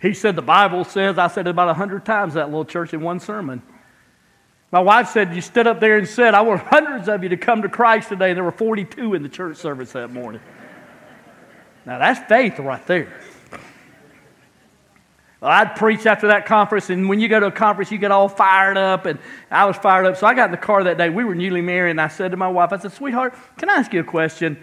He 0.00 0.14
said, 0.14 0.36
The 0.36 0.42
Bible 0.42 0.84
says, 0.84 1.18
I 1.18 1.28
said 1.28 1.46
it 1.46 1.50
about 1.50 1.68
a 1.68 1.74
hundred 1.74 2.04
times 2.04 2.34
that 2.34 2.46
little 2.46 2.64
church 2.64 2.94
in 2.94 3.00
one 3.00 3.20
sermon. 3.20 3.62
My 4.70 4.80
wife 4.80 5.08
said, 5.08 5.34
You 5.34 5.40
stood 5.40 5.66
up 5.66 5.80
there 5.80 5.98
and 5.98 6.06
said, 6.06 6.34
I 6.34 6.42
want 6.42 6.62
hundreds 6.62 7.08
of 7.08 7.22
you 7.22 7.28
to 7.30 7.36
come 7.36 7.62
to 7.62 7.68
Christ 7.68 8.08
today. 8.08 8.30
And 8.30 8.36
there 8.36 8.44
were 8.44 8.52
42 8.52 9.14
in 9.14 9.22
the 9.22 9.28
church 9.28 9.56
service 9.56 9.92
that 9.92 10.12
morning. 10.12 10.40
Now, 11.86 11.98
that's 11.98 12.20
faith 12.28 12.58
right 12.58 12.86
there. 12.86 13.12
Well, 15.40 15.50
I'd 15.52 15.76
preach 15.76 16.04
after 16.04 16.28
that 16.28 16.46
conference, 16.46 16.90
and 16.90 17.08
when 17.08 17.20
you 17.20 17.28
go 17.28 17.38
to 17.38 17.46
a 17.46 17.52
conference, 17.52 17.92
you 17.92 17.98
get 17.98 18.10
all 18.10 18.28
fired 18.28 18.76
up, 18.76 19.06
and 19.06 19.20
I 19.50 19.66
was 19.66 19.76
fired 19.76 20.04
up. 20.04 20.16
So 20.16 20.26
I 20.26 20.34
got 20.34 20.46
in 20.46 20.50
the 20.50 20.56
car 20.56 20.82
that 20.82 20.98
day. 20.98 21.10
We 21.10 21.24
were 21.24 21.36
newly 21.36 21.60
married, 21.60 21.92
and 21.92 22.00
I 22.00 22.08
said 22.08 22.32
to 22.32 22.36
my 22.36 22.48
wife, 22.48 22.72
I 22.72 22.78
said, 22.78 22.92
Sweetheart, 22.92 23.34
can 23.56 23.70
I 23.70 23.74
ask 23.74 23.92
you 23.92 24.00
a 24.00 24.04
question? 24.04 24.58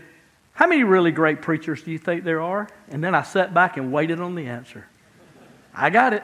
How 0.56 0.68
many 0.68 0.84
really 0.84 1.12
great 1.12 1.42
preachers 1.42 1.84
do 1.84 1.92
you 1.92 1.98
think 1.98 2.24
there 2.24 2.42
are? 2.42 2.68
And 2.90 3.04
then 3.04 3.14
I 3.14 3.24
sat 3.24 3.54
back 3.54 3.76
and 3.76 3.92
waited 3.92 4.22
on 4.22 4.36
the 4.36 4.48
answer. 4.48 4.88
I 5.74 5.90
got 5.90 6.14
it. 6.14 6.24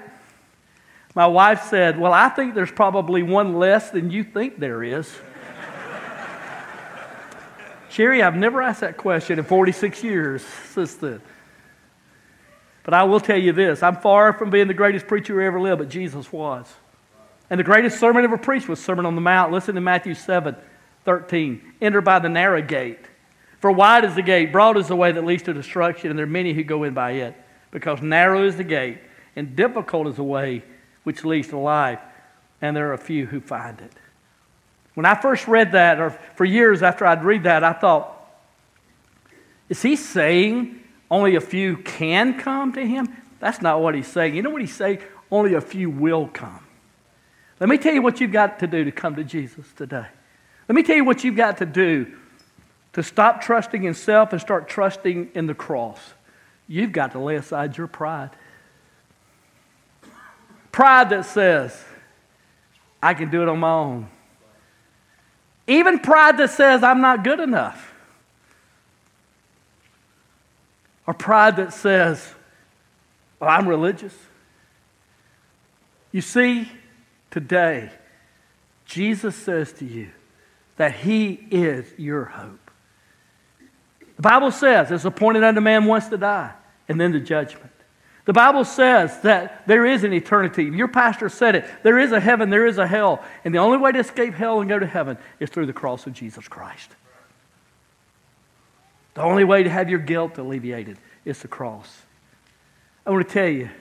My 1.13 1.27
wife 1.27 1.63
said, 1.63 1.99
Well, 1.99 2.13
I 2.13 2.29
think 2.29 2.55
there's 2.55 2.71
probably 2.71 3.23
one 3.23 3.55
less 3.59 3.91
than 3.91 4.09
you 4.09 4.23
think 4.23 4.57
there 4.57 4.83
is. 4.83 5.13
Sherry, 7.89 8.23
I've 8.23 8.37
never 8.37 8.61
asked 8.61 8.79
that 8.79 8.95
question 8.95 9.37
in 9.37 9.43
46 9.43 10.01
years 10.01 10.41
since 10.69 10.93
then. 10.95 11.21
But 12.83 12.93
I 12.93 13.03
will 13.03 13.19
tell 13.19 13.37
you 13.37 13.51
this 13.51 13.83
I'm 13.83 13.97
far 13.97 14.31
from 14.31 14.49
being 14.49 14.69
the 14.69 14.73
greatest 14.73 15.07
preacher 15.07 15.33
who 15.33 15.41
ever 15.41 15.59
lived, 15.59 15.79
but 15.79 15.89
Jesus 15.89 16.31
was. 16.31 16.73
And 17.49 17.59
the 17.59 17.65
greatest 17.65 17.99
sermon 17.99 18.23
ever 18.23 18.37
preached 18.37 18.69
was 18.69 18.81
Sermon 18.81 19.05
on 19.05 19.15
the 19.15 19.21
Mount. 19.21 19.51
Listen 19.51 19.75
to 19.75 19.81
Matthew 19.81 20.15
7 20.15 20.55
13. 21.03 21.73
Enter 21.81 21.99
by 21.99 22.19
the 22.19 22.29
narrow 22.29 22.61
gate. 22.61 22.99
For 23.61 23.71
wide 23.71 24.05
is 24.05 24.15
the 24.15 24.23
gate, 24.23 24.51
broad 24.51 24.75
is 24.77 24.87
the 24.87 24.95
way 24.95 25.11
that 25.11 25.23
leads 25.23 25.43
to 25.43 25.53
destruction, 25.53 26.09
and 26.09 26.17
there 26.17 26.25
are 26.25 26.29
many 26.29 26.51
who 26.51 26.63
go 26.63 26.83
in 26.83 26.95
by 26.95 27.11
it. 27.11 27.35
Because 27.69 28.01
narrow 28.01 28.43
is 28.43 28.57
the 28.57 28.63
gate, 28.63 28.97
and 29.35 29.55
difficult 29.55 30.07
is 30.07 30.15
the 30.15 30.23
way 30.23 30.63
which 31.03 31.23
leads 31.23 31.49
to 31.49 31.57
life, 31.57 31.99
and 32.59 32.75
there 32.75 32.89
are 32.89 32.93
a 32.93 32.97
few 32.97 33.27
who 33.27 33.39
find 33.39 33.79
it. 33.79 33.93
When 34.95 35.05
I 35.05 35.13
first 35.13 35.47
read 35.47 35.73
that, 35.73 35.99
or 35.99 36.09
for 36.35 36.43
years 36.43 36.81
after 36.81 37.05
I'd 37.05 37.23
read 37.23 37.43
that, 37.43 37.63
I 37.63 37.73
thought, 37.73 38.17
is 39.69 39.81
he 39.81 39.95
saying 39.95 40.81
only 41.09 41.35
a 41.35 41.41
few 41.41 41.77
can 41.77 42.39
come 42.39 42.73
to 42.73 42.85
him? 42.85 43.15
That's 43.39 43.61
not 43.61 43.79
what 43.79 43.93
he's 43.93 44.07
saying. 44.07 44.35
You 44.35 44.41
know 44.41 44.49
what 44.49 44.61
he's 44.61 44.75
saying? 44.75 44.99
Only 45.31 45.53
a 45.53 45.61
few 45.61 45.89
will 45.91 46.27
come. 46.27 46.65
Let 47.59 47.69
me 47.69 47.77
tell 47.77 47.93
you 47.93 48.01
what 48.01 48.19
you've 48.19 48.31
got 48.31 48.57
to 48.59 48.67
do 48.67 48.83
to 48.83 48.91
come 48.91 49.15
to 49.15 49.23
Jesus 49.23 49.65
today. 49.75 50.07
Let 50.67 50.75
me 50.75 50.81
tell 50.81 50.95
you 50.95 51.05
what 51.05 51.23
you've 51.23 51.35
got 51.35 51.57
to 51.57 51.65
do 51.67 52.17
to 52.93 53.03
stop 53.03 53.41
trusting 53.41 53.83
in 53.83 53.93
self 53.93 54.31
and 54.31 54.41
start 54.41 54.67
trusting 54.67 55.31
in 55.33 55.47
the 55.47 55.53
cross. 55.53 55.99
You've 56.67 56.91
got 56.91 57.11
to 57.13 57.19
lay 57.19 57.35
aside 57.35 57.77
your 57.77 57.87
pride. 57.87 58.31
Pride 60.71 61.09
that 61.09 61.25
says, 61.25 61.83
I 63.01 63.13
can 63.13 63.29
do 63.29 63.41
it 63.41 63.49
on 63.49 63.59
my 63.59 63.71
own. 63.71 64.09
Even 65.67 65.99
pride 65.99 66.37
that 66.37 66.49
says, 66.49 66.83
I'm 66.83 67.01
not 67.01 67.23
good 67.23 67.39
enough. 67.39 67.93
Or 71.07 71.13
pride 71.13 71.57
that 71.57 71.73
says, 71.73 72.33
well, 73.39 73.49
I'm 73.49 73.67
religious. 73.67 74.15
You 76.11 76.21
see, 76.21 76.69
today, 77.31 77.91
Jesus 78.85 79.35
says 79.35 79.73
to 79.73 79.85
you 79.85 80.11
that 80.77 80.93
He 80.93 81.47
is 81.51 81.91
your 81.97 82.25
hope. 82.25 82.70
The 84.21 84.29
Bible 84.29 84.51
says 84.51 84.91
it's 84.91 85.03
appointed 85.03 85.43
unto 85.43 85.61
man 85.61 85.85
once 85.85 86.07
to 86.09 86.17
die, 86.17 86.51
and 86.87 87.01
then 87.01 87.11
the 87.11 87.19
judgment. 87.19 87.71
The 88.25 88.33
Bible 88.33 88.65
says 88.65 89.19
that 89.21 89.65
there 89.65 89.83
is 89.83 90.03
an 90.03 90.13
eternity. 90.13 90.65
Your 90.65 90.89
pastor 90.89 91.27
said 91.27 91.55
it. 91.55 91.65
There 91.81 91.97
is 91.97 92.11
a 92.11 92.19
heaven, 92.19 92.51
there 92.51 92.67
is 92.67 92.77
a 92.77 92.85
hell. 92.85 93.23
And 93.43 93.51
the 93.51 93.57
only 93.57 93.79
way 93.79 93.91
to 93.91 93.97
escape 93.97 94.35
hell 94.35 94.59
and 94.59 94.69
go 94.69 94.77
to 94.77 94.85
heaven 94.85 95.17
is 95.39 95.49
through 95.49 95.65
the 95.65 95.73
cross 95.73 96.05
of 96.05 96.13
Jesus 96.13 96.47
Christ. 96.47 96.91
The 99.15 99.23
only 99.23 99.43
way 99.43 99.63
to 99.63 99.71
have 99.71 99.89
your 99.89 99.97
guilt 99.97 100.37
alleviated 100.37 100.99
is 101.25 101.39
the 101.39 101.47
cross. 101.47 102.03
I 103.07 103.09
want 103.09 103.27
to 103.27 103.33
tell 103.33 103.49
you, 103.49 103.71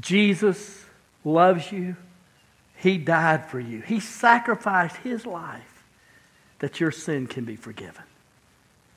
Jesus 0.00 0.84
loves 1.24 1.70
you. 1.70 1.94
He 2.74 2.98
died 2.98 3.46
for 3.46 3.60
you. 3.60 3.82
He 3.82 4.00
sacrificed 4.00 4.96
his 4.96 5.26
life 5.26 5.84
that 6.58 6.80
your 6.80 6.90
sin 6.90 7.28
can 7.28 7.44
be 7.44 7.54
forgiven. 7.54 8.02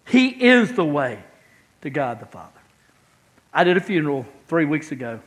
He 0.08 0.28
is 0.28 0.74
the 0.74 0.86
way 0.86 1.24
to 1.82 1.90
God 1.90 2.20
the 2.20 2.26
Father. 2.26 2.52
I 3.54 3.64
did 3.64 3.78
a 3.78 3.82
funeral 3.82 4.26
three 4.48 4.66
weeks 4.66 4.92
ago 4.92 5.20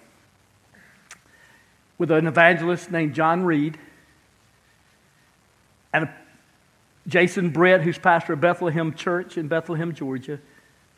with 1.97 2.11
an 2.11 2.27
evangelist 2.27 2.91
named 2.91 3.14
John 3.14 3.45
Reed 3.45 3.79
and 5.93 6.09
Jason 7.07 7.51
Brett, 7.51 7.81
who's 7.81 7.99
pastor 7.99 8.35
of 8.35 8.41
Bethlehem 8.41 8.95
Church 8.95 9.38
in 9.38 9.49
Bethlehem, 9.49 9.95
Georgia. 9.95 10.38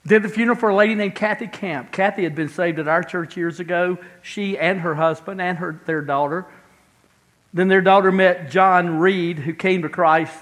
Did 0.06 0.22
the 0.22 0.28
funeral 0.28 0.58
for 0.58 0.70
a 0.70 0.74
lady 0.74 0.94
named 0.94 1.14
Kathy 1.14 1.46
Camp. 1.46 1.92
Kathy 1.92 2.24
had 2.24 2.34
been 2.34 2.48
saved 2.48 2.78
at 2.78 2.88
our 2.88 3.02
church 3.02 3.36
years 3.36 3.60
ago. 3.60 3.98
She 4.22 4.58
and 4.58 4.80
her 4.80 4.94
husband 4.94 5.40
and 5.40 5.58
her, 5.58 5.80
their 5.86 6.02
daughter. 6.02 6.46
Then 7.52 7.68
their 7.68 7.80
daughter 7.80 8.10
met 8.10 8.50
John 8.50 8.98
Reed, 8.98 9.38
who 9.38 9.54
came 9.54 9.82
to 9.82 9.88
Christ 9.88 10.34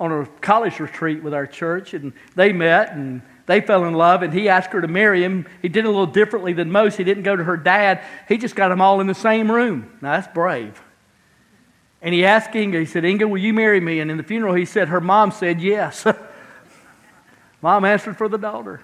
on 0.00 0.12
a 0.12 0.26
college 0.40 0.78
retreat 0.80 1.22
with 1.22 1.34
our 1.34 1.46
church, 1.46 1.94
and 1.94 2.12
they 2.34 2.52
met 2.52 2.92
and 2.92 3.22
they 3.46 3.60
fell 3.62 3.84
in 3.84 3.94
love, 3.94 4.22
and 4.22 4.32
he 4.32 4.48
asked 4.48 4.72
her 4.72 4.80
to 4.80 4.88
marry 4.88 5.24
him. 5.24 5.46
He 5.62 5.68
did 5.68 5.84
it 5.84 5.86
a 5.86 5.90
little 5.90 6.06
differently 6.06 6.52
than 6.52 6.70
most. 6.70 6.96
He 6.96 7.04
didn't 7.04 7.22
go 7.22 7.34
to 7.34 7.44
her 7.44 7.56
dad, 7.56 8.04
he 8.28 8.36
just 8.36 8.54
got 8.54 8.68
them 8.68 8.80
all 8.80 9.00
in 9.00 9.06
the 9.06 9.14
same 9.14 9.50
room. 9.50 9.90
Now, 10.02 10.12
that's 10.12 10.32
brave. 10.32 10.80
And 12.00 12.14
he 12.14 12.24
asked 12.24 12.54
Inga, 12.54 12.78
he 12.78 12.86
said, 12.86 13.04
Inga, 13.04 13.26
will 13.26 13.38
you 13.38 13.52
marry 13.52 13.80
me? 13.80 14.00
And 14.00 14.10
in 14.10 14.16
the 14.16 14.22
funeral, 14.22 14.54
he 14.54 14.64
said, 14.64 14.88
her 14.88 15.00
mom 15.00 15.32
said 15.32 15.60
yes. 15.60 16.06
mom 17.62 17.84
answered 17.84 18.16
for 18.16 18.28
the 18.28 18.38
daughter. 18.38 18.80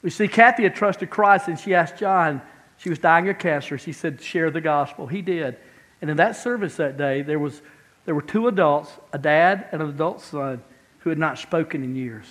We 0.00 0.10
see 0.10 0.28
Kathy 0.28 0.62
had 0.62 0.74
trusted 0.74 1.10
Christ, 1.10 1.48
and 1.48 1.58
she 1.58 1.74
asked 1.74 1.98
John, 1.98 2.40
she 2.78 2.88
was 2.88 2.98
dying 2.98 3.28
of 3.28 3.38
cancer. 3.38 3.76
She 3.76 3.92
said, 3.92 4.22
share 4.22 4.50
the 4.50 4.60
gospel. 4.60 5.06
He 5.06 5.20
did. 5.20 5.56
And 6.00 6.10
in 6.10 6.18
that 6.18 6.36
service 6.36 6.76
that 6.76 6.96
day, 6.96 7.22
there, 7.22 7.38
was, 7.38 7.60
there 8.06 8.14
were 8.14 8.22
two 8.22 8.48
adults, 8.48 8.90
a 9.12 9.18
dad 9.18 9.68
and 9.72 9.82
an 9.82 9.88
adult 9.90 10.22
son 10.22 10.62
who 11.00 11.10
had 11.10 11.18
not 11.18 11.38
spoken 11.38 11.84
in 11.84 11.94
years. 11.94 12.24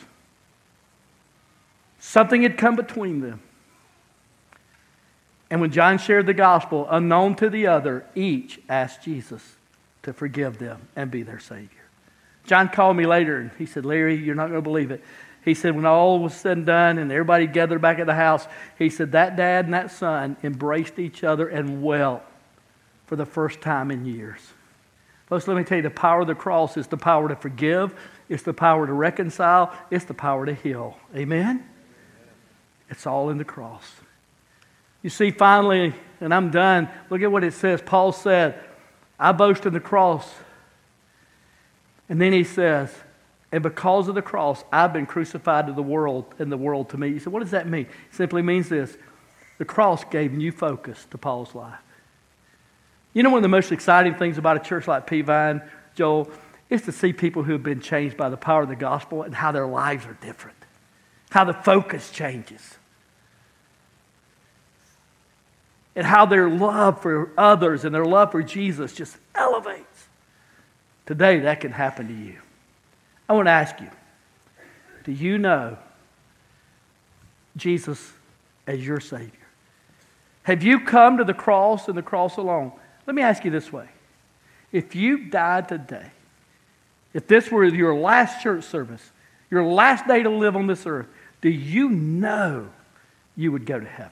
Something 1.99 2.41
had 2.41 2.57
come 2.57 2.75
between 2.75 3.21
them. 3.21 3.41
And 5.49 5.61
when 5.61 5.71
John 5.71 5.97
shared 5.97 6.25
the 6.25 6.33
gospel, 6.33 6.87
unknown 6.89 7.35
to 7.35 7.49
the 7.49 7.67
other, 7.67 8.05
each 8.15 8.59
asked 8.67 9.03
Jesus 9.03 9.55
to 10.03 10.13
forgive 10.13 10.57
them 10.57 10.87
and 10.95 11.11
be 11.11 11.23
their 11.23 11.39
Savior. 11.39 11.69
John 12.45 12.69
called 12.69 12.97
me 12.97 13.05
later 13.05 13.37
and 13.37 13.51
he 13.57 13.65
said, 13.65 13.85
Larry, 13.85 14.15
you're 14.15 14.35
not 14.35 14.47
going 14.47 14.59
to 14.59 14.61
believe 14.61 14.91
it. 14.91 15.03
He 15.43 15.53
said, 15.53 15.75
when 15.75 15.85
all 15.85 16.19
was 16.19 16.33
said 16.33 16.57
and 16.57 16.65
done 16.65 16.97
and 16.97 17.11
everybody 17.11 17.47
gathered 17.47 17.81
back 17.81 17.99
at 17.99 18.07
the 18.07 18.15
house, 18.15 18.47
he 18.79 18.89
said, 18.89 19.11
that 19.11 19.35
dad 19.35 19.65
and 19.65 19.73
that 19.73 19.91
son 19.91 20.37
embraced 20.43 20.99
each 20.99 21.23
other 21.23 21.47
and 21.47 21.83
wept 21.83 22.27
for 23.05 23.15
the 23.15 23.25
first 23.25 23.61
time 23.61 23.91
in 23.91 24.05
years. 24.05 24.41
Folks, 25.27 25.47
let 25.47 25.57
me 25.57 25.63
tell 25.63 25.77
you 25.77 25.81
the 25.81 25.89
power 25.89 26.21
of 26.21 26.27
the 26.27 26.35
cross 26.35 26.77
is 26.77 26.87
the 26.87 26.97
power 26.97 27.27
to 27.29 27.35
forgive, 27.35 27.95
it's 28.29 28.43
the 28.43 28.53
power 28.53 28.85
to 28.85 28.93
reconcile, 28.93 29.73
it's 29.89 30.05
the 30.05 30.13
power 30.13 30.45
to 30.45 30.53
heal. 30.53 30.97
Amen? 31.15 31.67
It's 32.89 33.07
all 33.07 33.29
in 33.29 33.37
the 33.37 33.45
cross. 33.45 33.91
You 35.01 35.09
see, 35.09 35.31
finally, 35.31 35.93
and 36.21 36.33
I'm 36.33 36.51
done, 36.51 36.89
look 37.09 37.21
at 37.21 37.31
what 37.31 37.43
it 37.43 37.53
says. 37.53 37.81
Paul 37.81 38.11
said, 38.11 38.59
I 39.19 39.31
boast 39.31 39.65
in 39.65 39.73
the 39.73 39.79
cross. 39.79 40.31
And 42.09 42.21
then 42.21 42.33
he 42.33 42.43
says, 42.43 42.93
and 43.51 43.63
because 43.63 44.07
of 44.07 44.15
the 44.15 44.21
cross, 44.21 44.63
I've 44.71 44.93
been 44.93 45.05
crucified 45.05 45.67
to 45.67 45.73
the 45.73 45.83
world 45.83 46.33
and 46.39 46.51
the 46.51 46.57
world 46.57 46.89
to 46.89 46.97
me. 46.97 47.09
You 47.09 47.19
say, 47.19 47.29
what 47.29 47.39
does 47.39 47.51
that 47.51 47.67
mean? 47.67 47.85
It 47.85 48.15
simply 48.15 48.41
means 48.41 48.69
this 48.69 48.97
the 49.57 49.65
cross 49.65 50.03
gave 50.03 50.33
new 50.33 50.51
focus 50.51 51.07
to 51.11 51.17
Paul's 51.17 51.55
life. 51.55 51.79
You 53.15 53.23
know, 53.23 53.29
one 53.29 53.37
of 53.37 53.43
the 53.43 53.47
most 53.47 53.71
exciting 53.71 54.15
things 54.15 54.37
about 54.37 54.57
a 54.57 54.59
church 54.59 54.89
like 54.89 55.07
Peavine, 55.07 55.65
Joel, 55.95 56.29
is 56.69 56.81
to 56.81 56.91
see 56.91 57.13
people 57.13 57.43
who 57.43 57.53
have 57.53 57.63
been 57.63 57.79
changed 57.79 58.17
by 58.17 58.27
the 58.27 58.35
power 58.35 58.63
of 58.63 58.69
the 58.69 58.75
gospel 58.75 59.23
and 59.23 59.33
how 59.33 59.53
their 59.53 59.65
lives 59.65 60.05
are 60.05 60.17
different, 60.21 60.57
how 61.29 61.45
the 61.45 61.53
focus 61.53 62.11
changes, 62.11 62.77
and 65.95 66.05
how 66.05 66.25
their 66.25 66.49
love 66.49 67.01
for 67.01 67.31
others 67.37 67.85
and 67.85 67.95
their 67.95 68.03
love 68.03 68.33
for 68.33 68.43
Jesus 68.43 68.91
just 68.91 69.15
elevates. 69.33 70.07
Today, 71.05 71.39
that 71.39 71.61
can 71.61 71.71
happen 71.71 72.09
to 72.09 72.13
you. 72.13 72.39
I 73.29 73.33
want 73.33 73.47
to 73.47 73.51
ask 73.51 73.79
you 73.79 73.89
do 75.05 75.13
you 75.13 75.37
know 75.37 75.77
Jesus 77.55 78.11
as 78.67 78.85
your 78.85 78.99
Savior? 78.99 79.31
Have 80.43 80.63
you 80.63 80.81
come 80.81 81.19
to 81.19 81.23
the 81.23 81.33
cross 81.33 81.87
and 81.87 81.97
the 81.97 82.01
cross 82.01 82.35
alone? 82.35 82.73
Let 83.07 83.15
me 83.15 83.21
ask 83.21 83.45
you 83.45 83.51
this 83.51 83.71
way. 83.71 83.87
If 84.71 84.95
you 84.95 85.29
died 85.29 85.69
today, 85.69 86.11
if 87.13 87.27
this 87.27 87.49
were 87.49 87.63
your 87.63 87.95
last 87.95 88.41
church 88.41 88.63
service, 88.63 89.11
your 89.49 89.63
last 89.63 90.07
day 90.07 90.23
to 90.23 90.29
live 90.29 90.55
on 90.55 90.67
this 90.67 90.85
earth, 90.85 91.07
do 91.41 91.49
you 91.49 91.89
know 91.89 92.69
you 93.37 93.51
would 93.51 93.65
go 93.65 93.79
to 93.79 93.85
heaven? 93.85 94.11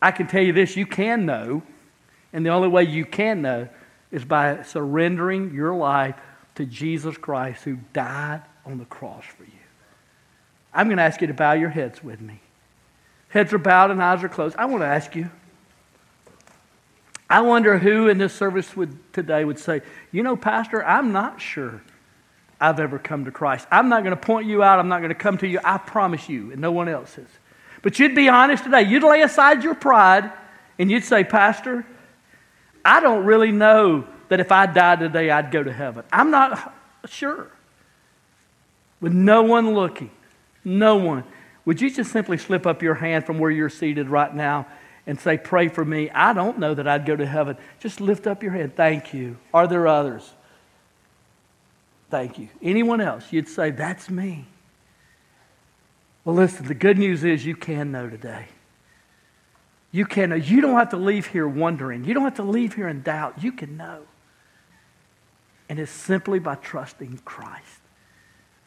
I 0.00 0.10
can 0.10 0.26
tell 0.26 0.42
you 0.42 0.52
this 0.52 0.76
you 0.76 0.86
can 0.86 1.26
know, 1.26 1.62
and 2.32 2.44
the 2.44 2.50
only 2.50 2.68
way 2.68 2.84
you 2.84 3.04
can 3.04 3.42
know 3.42 3.68
is 4.10 4.24
by 4.24 4.62
surrendering 4.62 5.54
your 5.54 5.74
life 5.74 6.16
to 6.56 6.66
Jesus 6.66 7.16
Christ 7.16 7.64
who 7.64 7.78
died 7.92 8.42
on 8.66 8.78
the 8.78 8.84
cross 8.84 9.24
for 9.24 9.44
you. 9.44 9.50
I'm 10.74 10.86
going 10.86 10.98
to 10.98 11.02
ask 11.02 11.20
you 11.20 11.26
to 11.26 11.34
bow 11.34 11.52
your 11.52 11.70
heads 11.70 12.02
with 12.04 12.20
me. 12.20 12.40
Heads 13.28 13.52
are 13.52 13.58
bowed 13.58 13.90
and 13.90 14.02
eyes 14.02 14.22
are 14.22 14.28
closed. 14.28 14.56
I 14.56 14.66
want 14.66 14.82
to 14.82 14.86
ask 14.86 15.16
you. 15.16 15.30
I 17.32 17.40
wonder 17.40 17.78
who 17.78 18.08
in 18.08 18.18
this 18.18 18.34
service 18.34 18.76
would, 18.76 18.94
today 19.14 19.42
would 19.42 19.58
say, 19.58 19.80
You 20.12 20.22
know, 20.22 20.36
Pastor, 20.36 20.84
I'm 20.84 21.12
not 21.12 21.40
sure 21.40 21.80
I've 22.60 22.78
ever 22.78 22.98
come 22.98 23.24
to 23.24 23.30
Christ. 23.30 23.66
I'm 23.70 23.88
not 23.88 24.02
going 24.04 24.14
to 24.14 24.20
point 24.20 24.46
you 24.46 24.62
out. 24.62 24.78
I'm 24.78 24.88
not 24.88 24.98
going 24.98 25.08
to 25.08 25.14
come 25.14 25.38
to 25.38 25.48
you. 25.48 25.58
I 25.64 25.78
promise 25.78 26.28
you, 26.28 26.52
and 26.52 26.60
no 26.60 26.72
one 26.72 26.90
else 26.90 27.16
is. 27.16 27.28
But 27.80 27.98
you'd 27.98 28.14
be 28.14 28.28
honest 28.28 28.64
today. 28.64 28.82
You'd 28.82 29.02
lay 29.02 29.22
aside 29.22 29.64
your 29.64 29.74
pride 29.74 30.30
and 30.78 30.90
you'd 30.90 31.04
say, 31.04 31.24
Pastor, 31.24 31.86
I 32.84 33.00
don't 33.00 33.24
really 33.24 33.50
know 33.50 34.06
that 34.28 34.38
if 34.38 34.52
I 34.52 34.66
died 34.66 35.00
today, 35.00 35.30
I'd 35.30 35.50
go 35.50 35.62
to 35.62 35.72
heaven. 35.72 36.04
I'm 36.12 36.30
not 36.30 36.74
sure. 37.06 37.50
With 39.00 39.14
no 39.14 39.42
one 39.42 39.72
looking, 39.72 40.10
no 40.66 40.96
one. 40.96 41.24
Would 41.64 41.80
you 41.80 41.90
just 41.90 42.12
simply 42.12 42.36
slip 42.36 42.66
up 42.66 42.82
your 42.82 42.94
hand 42.94 43.24
from 43.24 43.38
where 43.38 43.50
you're 43.50 43.70
seated 43.70 44.10
right 44.10 44.34
now 44.34 44.66
and 45.06 45.20
say, 45.20 45.38
Pray 45.38 45.68
for 45.68 45.84
me? 45.84 46.10
I 46.10 46.32
don't 46.32 46.58
know 46.58 46.74
that 46.74 46.86
I'd 46.86 47.06
go 47.06 47.16
to 47.16 47.26
heaven. 47.26 47.56
Just 47.80 48.00
lift 48.00 48.26
up 48.26 48.42
your 48.42 48.52
hand. 48.52 48.76
Thank 48.76 49.14
you. 49.14 49.36
Are 49.52 49.66
there 49.66 49.86
others? 49.86 50.30
Thank 52.10 52.38
you. 52.38 52.48
Anyone 52.60 53.00
else? 53.00 53.32
You'd 53.32 53.48
say, 53.48 53.70
That's 53.70 54.10
me. 54.10 54.46
Well, 56.24 56.36
listen, 56.36 56.66
the 56.66 56.74
good 56.74 56.98
news 56.98 57.24
is 57.24 57.44
you 57.44 57.56
can 57.56 57.90
know 57.90 58.08
today. 58.08 58.46
You 59.90 60.06
can 60.06 60.30
know. 60.30 60.36
You 60.36 60.60
don't 60.60 60.78
have 60.78 60.90
to 60.90 60.96
leave 60.96 61.26
here 61.26 61.48
wondering. 61.48 62.04
You 62.04 62.14
don't 62.14 62.24
have 62.24 62.36
to 62.36 62.42
leave 62.42 62.74
here 62.74 62.88
in 62.88 63.02
doubt. 63.02 63.42
You 63.42 63.52
can 63.52 63.76
know. 63.76 64.02
And 65.68 65.78
it's 65.78 65.90
simply 65.90 66.38
by 66.38 66.54
trusting 66.56 67.20
Christ, 67.24 67.80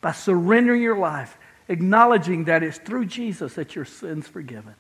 by 0.02 0.12
surrendering 0.12 0.82
your 0.82 0.98
life, 0.98 1.38
acknowledging 1.68 2.46
that 2.46 2.62
it's 2.62 2.78
through 2.78 3.06
Jesus 3.06 3.56
that 3.56 3.76
your 3.76 3.86
sin's 3.86 4.28
forgiven. 4.28 4.76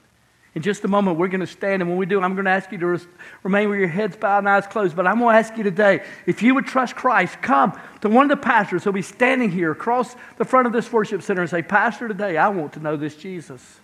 In 0.56 0.62
just 0.62 0.86
a 0.86 0.88
moment, 0.88 1.18
we're 1.18 1.28
going 1.28 1.42
to 1.42 1.48
stand, 1.48 1.82
and 1.82 1.92
when 1.92 2.00
we 2.00 2.06
do, 2.06 2.22
I'm 2.22 2.34
going 2.34 2.46
to 2.46 2.52
ask 2.52 2.72
you 2.72 2.78
to 2.78 3.00
remain 3.44 3.70
with 3.70 3.78
your 3.78 3.90
heads 3.90 4.16
bowed 4.16 4.40
and 4.40 4.50
eyes 4.50 4.66
closed. 4.66 4.96
But 4.96 5.06
I'm 5.06 5.20
going 5.20 5.34
to 5.34 5.38
ask 5.38 5.58
you 5.58 5.66
today 5.66 6.02
if 6.26 6.42
you 6.42 6.56
would 6.56 6.66
trust 6.66 6.96
Christ, 6.96 7.42
come 7.42 7.78
to 8.00 8.08
one 8.08 8.24
of 8.24 8.30
the 8.30 8.42
pastors 8.42 8.86
who'll 8.86 8.94
be 8.94 9.02
standing 9.02 9.52
here 9.52 9.72
across 9.72 10.16
the 10.38 10.46
front 10.46 10.66
of 10.66 10.72
this 10.72 10.90
worship 10.92 11.22
center 11.22 11.42
and 11.42 11.50
say, 11.50 11.62
Pastor, 11.62 12.08
today 12.08 12.38
I 12.38 12.48
want 12.48 12.72
to 12.74 12.80
know 12.80 12.96
this 12.96 13.18
Jesus. 13.18 13.82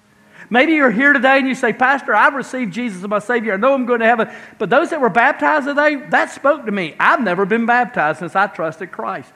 Maybe 0.49 0.71
you're 0.71 0.91
here 0.91 1.11
today 1.11 1.39
and 1.39 1.47
you 1.47 1.55
say, 1.55 1.73
Pastor, 1.73 2.15
I've 2.15 2.33
received 2.33 2.73
Jesus 2.73 3.03
as 3.03 3.09
my 3.09 3.19
Savior. 3.19 3.53
I 3.53 3.57
know 3.57 3.73
I'm 3.73 3.85
going 3.85 3.99
to 3.99 4.05
heaven. 4.05 4.29
But 4.57 4.69
those 4.69 4.91
that 4.91 5.01
were 5.01 5.09
baptized 5.09 5.67
today, 5.67 5.97
that 6.09 6.31
spoke 6.31 6.65
to 6.65 6.71
me. 6.71 6.95
I've 6.97 7.21
never 7.21 7.45
been 7.45 7.65
baptized 7.65 8.19
since 8.19 8.35
I 8.35 8.47
trusted 8.47 8.93
Christ. 8.93 9.31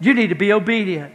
You 0.00 0.14
need 0.14 0.28
to 0.28 0.34
be 0.34 0.52
obedient. 0.52 1.14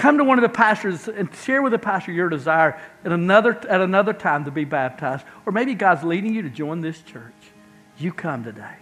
Come 0.00 0.16
to 0.16 0.24
one 0.24 0.38
of 0.38 0.42
the 0.42 0.48
pastors 0.48 1.08
and 1.08 1.28
share 1.44 1.60
with 1.60 1.72
the 1.72 1.78
pastor 1.78 2.10
your 2.10 2.30
desire 2.30 2.80
at 3.04 3.12
another, 3.12 3.60
at 3.68 3.82
another 3.82 4.14
time 4.14 4.46
to 4.46 4.50
be 4.50 4.64
baptized. 4.64 5.26
Or 5.44 5.52
maybe 5.52 5.74
God's 5.74 6.02
leading 6.04 6.34
you 6.34 6.40
to 6.40 6.48
join 6.48 6.80
this 6.80 7.02
church. 7.02 7.34
You 7.98 8.10
come 8.10 8.42
today. 8.42 8.76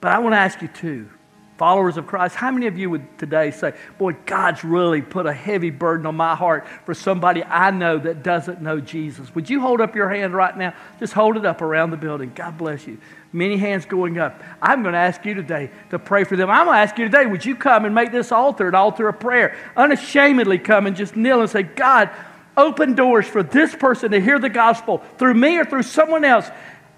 But 0.00 0.12
I 0.12 0.20
want 0.20 0.32
to 0.32 0.38
ask 0.38 0.62
you 0.62 0.68
too 0.68 1.10
followers 1.58 1.96
of 1.96 2.06
Christ, 2.06 2.34
how 2.34 2.50
many 2.50 2.66
of 2.66 2.76
you 2.76 2.90
would 2.90 3.18
today 3.18 3.50
say, 3.50 3.74
Boy, 3.98 4.16
God's 4.26 4.64
really 4.64 5.02
put 5.02 5.26
a 5.26 5.32
heavy 5.32 5.70
burden 5.70 6.06
on 6.06 6.16
my 6.16 6.34
heart 6.34 6.66
for 6.84 6.94
somebody 6.94 7.44
I 7.44 7.70
know 7.70 7.98
that 7.98 8.22
doesn't 8.22 8.62
know 8.62 8.80
Jesus? 8.80 9.32
Would 9.34 9.50
you 9.50 9.60
hold 9.60 9.80
up 9.80 9.94
your 9.94 10.08
hand 10.08 10.34
right 10.34 10.56
now? 10.56 10.74
Just 10.98 11.12
hold 11.12 11.36
it 11.36 11.44
up 11.44 11.60
around 11.60 11.90
the 11.90 11.96
building. 11.98 12.32
God 12.34 12.58
bless 12.58 12.86
you. 12.86 12.98
Many 13.32 13.56
hands 13.56 13.86
going 13.86 14.18
up. 14.18 14.42
I'm 14.60 14.82
going 14.82 14.92
to 14.92 14.98
ask 14.98 15.24
you 15.24 15.32
today 15.32 15.70
to 15.90 15.98
pray 15.98 16.24
for 16.24 16.36
them. 16.36 16.50
I'm 16.50 16.66
going 16.66 16.76
to 16.76 16.80
ask 16.80 16.98
you 16.98 17.06
today, 17.06 17.24
would 17.24 17.44
you 17.44 17.56
come 17.56 17.86
and 17.86 17.94
make 17.94 18.12
this 18.12 18.30
altar 18.30 18.68
an 18.68 18.74
altar 18.74 19.08
of 19.08 19.20
prayer? 19.20 19.56
Unashamedly 19.74 20.58
come 20.58 20.86
and 20.86 20.94
just 20.94 21.16
kneel 21.16 21.40
and 21.40 21.48
say, 21.48 21.62
God, 21.62 22.10
open 22.56 22.94
doors 22.94 23.26
for 23.26 23.42
this 23.42 23.74
person 23.74 24.10
to 24.10 24.20
hear 24.20 24.38
the 24.38 24.50
gospel 24.50 24.98
through 25.16 25.34
me 25.34 25.58
or 25.58 25.64
through 25.64 25.84
someone 25.84 26.24
else. 26.24 26.48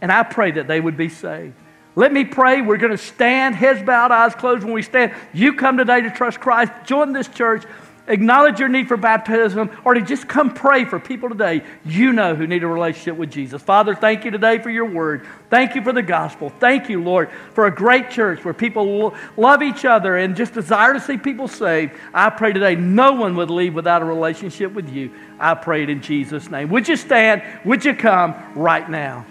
And 0.00 0.10
I 0.10 0.24
pray 0.24 0.50
that 0.52 0.66
they 0.66 0.80
would 0.80 0.96
be 0.96 1.08
saved. 1.08 1.54
Let 1.96 2.12
me 2.12 2.24
pray. 2.24 2.60
We're 2.60 2.78
going 2.78 2.90
to 2.90 2.98
stand, 2.98 3.54
heads 3.54 3.82
bowed, 3.82 4.10
eyes 4.10 4.34
closed 4.34 4.64
when 4.64 4.72
we 4.72 4.82
stand. 4.82 5.14
You 5.32 5.54
come 5.54 5.76
today 5.76 6.00
to 6.00 6.10
trust 6.10 6.40
Christ, 6.40 6.72
join 6.84 7.12
this 7.12 7.28
church, 7.28 7.64
acknowledge 8.06 8.58
your 8.58 8.68
need 8.68 8.88
for 8.88 8.96
baptism, 8.96 9.70
or 9.84 9.94
to 9.94 10.02
just 10.02 10.28
come 10.28 10.52
pray 10.52 10.84
for 10.84 10.98
people 10.98 11.28
today 11.28 11.62
you 11.84 12.12
know 12.12 12.34
who 12.34 12.46
need 12.46 12.62
a 12.62 12.66
relationship 12.66 13.16
with 13.16 13.30
Jesus. 13.30 13.62
Father, 13.62 13.94
thank 13.94 14.24
you 14.24 14.30
today 14.30 14.58
for 14.58 14.70
your 14.70 14.84
word. 14.84 15.26
Thank 15.50 15.74
you 15.74 15.82
for 15.82 15.92
the 15.92 16.02
gospel. 16.02 16.50
Thank 16.60 16.88
you, 16.88 17.02
Lord, 17.02 17.30
for 17.52 17.66
a 17.66 17.74
great 17.74 18.10
church 18.10 18.44
where 18.44 18.54
people 18.54 19.14
love 19.36 19.62
each 19.62 19.84
other 19.84 20.16
and 20.16 20.36
just 20.36 20.54
desire 20.54 20.92
to 20.92 21.00
see 21.00 21.16
people 21.16 21.48
saved. 21.48 21.92
I 22.12 22.30
pray 22.30 22.52
today 22.52 22.74
no 22.74 23.12
one 23.12 23.36
would 23.36 23.50
leave 23.50 23.74
without 23.74 24.02
a 24.02 24.04
relationship 24.04 24.72
with 24.72 24.88
you. 24.88 25.10
I 25.38 25.54
pray 25.54 25.82
it 25.82 25.90
in 25.90 26.02
Jesus' 26.02 26.50
name. 26.50 26.68
Would 26.70 26.88
you 26.88 26.96
stand? 26.96 27.42
Would 27.64 27.84
you 27.84 27.94
come 27.94 28.34
right 28.54 28.88
now? 28.88 29.26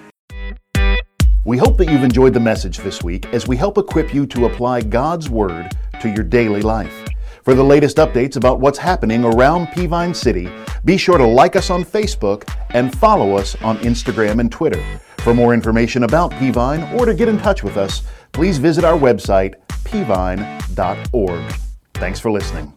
We 1.45 1.57
hope 1.57 1.77
that 1.77 1.89
you've 1.91 2.05
enjoyed 2.05 2.33
the 2.33 2.39
message 2.39 2.77
this 2.77 3.03
week 3.03 3.25
as 3.33 3.47
we 3.49 3.57
help 3.57 3.77
equip 3.77 4.13
you 4.13 4.25
to 4.27 4.45
apply 4.45 4.81
God's 4.81 5.29
Word 5.29 5.75
to 5.99 6.09
your 6.09 6.23
daily 6.23 6.61
life. 6.61 7.02
For 7.43 7.53
the 7.53 7.63
latest 7.63 7.97
updates 7.97 8.37
about 8.37 8.61
what's 8.61 8.77
happening 8.77 9.25
around 9.25 9.67
Peavine 9.67 10.15
City, 10.15 10.49
be 10.85 10.95
sure 10.95 11.17
to 11.17 11.27
like 11.27 11.57
us 11.57 11.69
on 11.69 11.83
Facebook 11.83 12.49
and 12.69 12.97
follow 12.97 13.35
us 13.35 13.61
on 13.61 13.77
Instagram 13.79 14.39
and 14.39 14.49
Twitter. 14.49 14.81
For 15.17 15.33
more 15.33 15.53
information 15.53 16.03
about 16.03 16.31
Peavine 16.31 16.93
or 16.93 17.05
to 17.05 17.13
get 17.13 17.27
in 17.27 17.37
touch 17.37 17.61
with 17.61 17.75
us, 17.75 18.03
please 18.31 18.57
visit 18.57 18.85
our 18.85 18.97
website, 18.97 19.55
peavine.org. 19.83 21.53
Thanks 21.95 22.19
for 22.19 22.31
listening. 22.31 22.73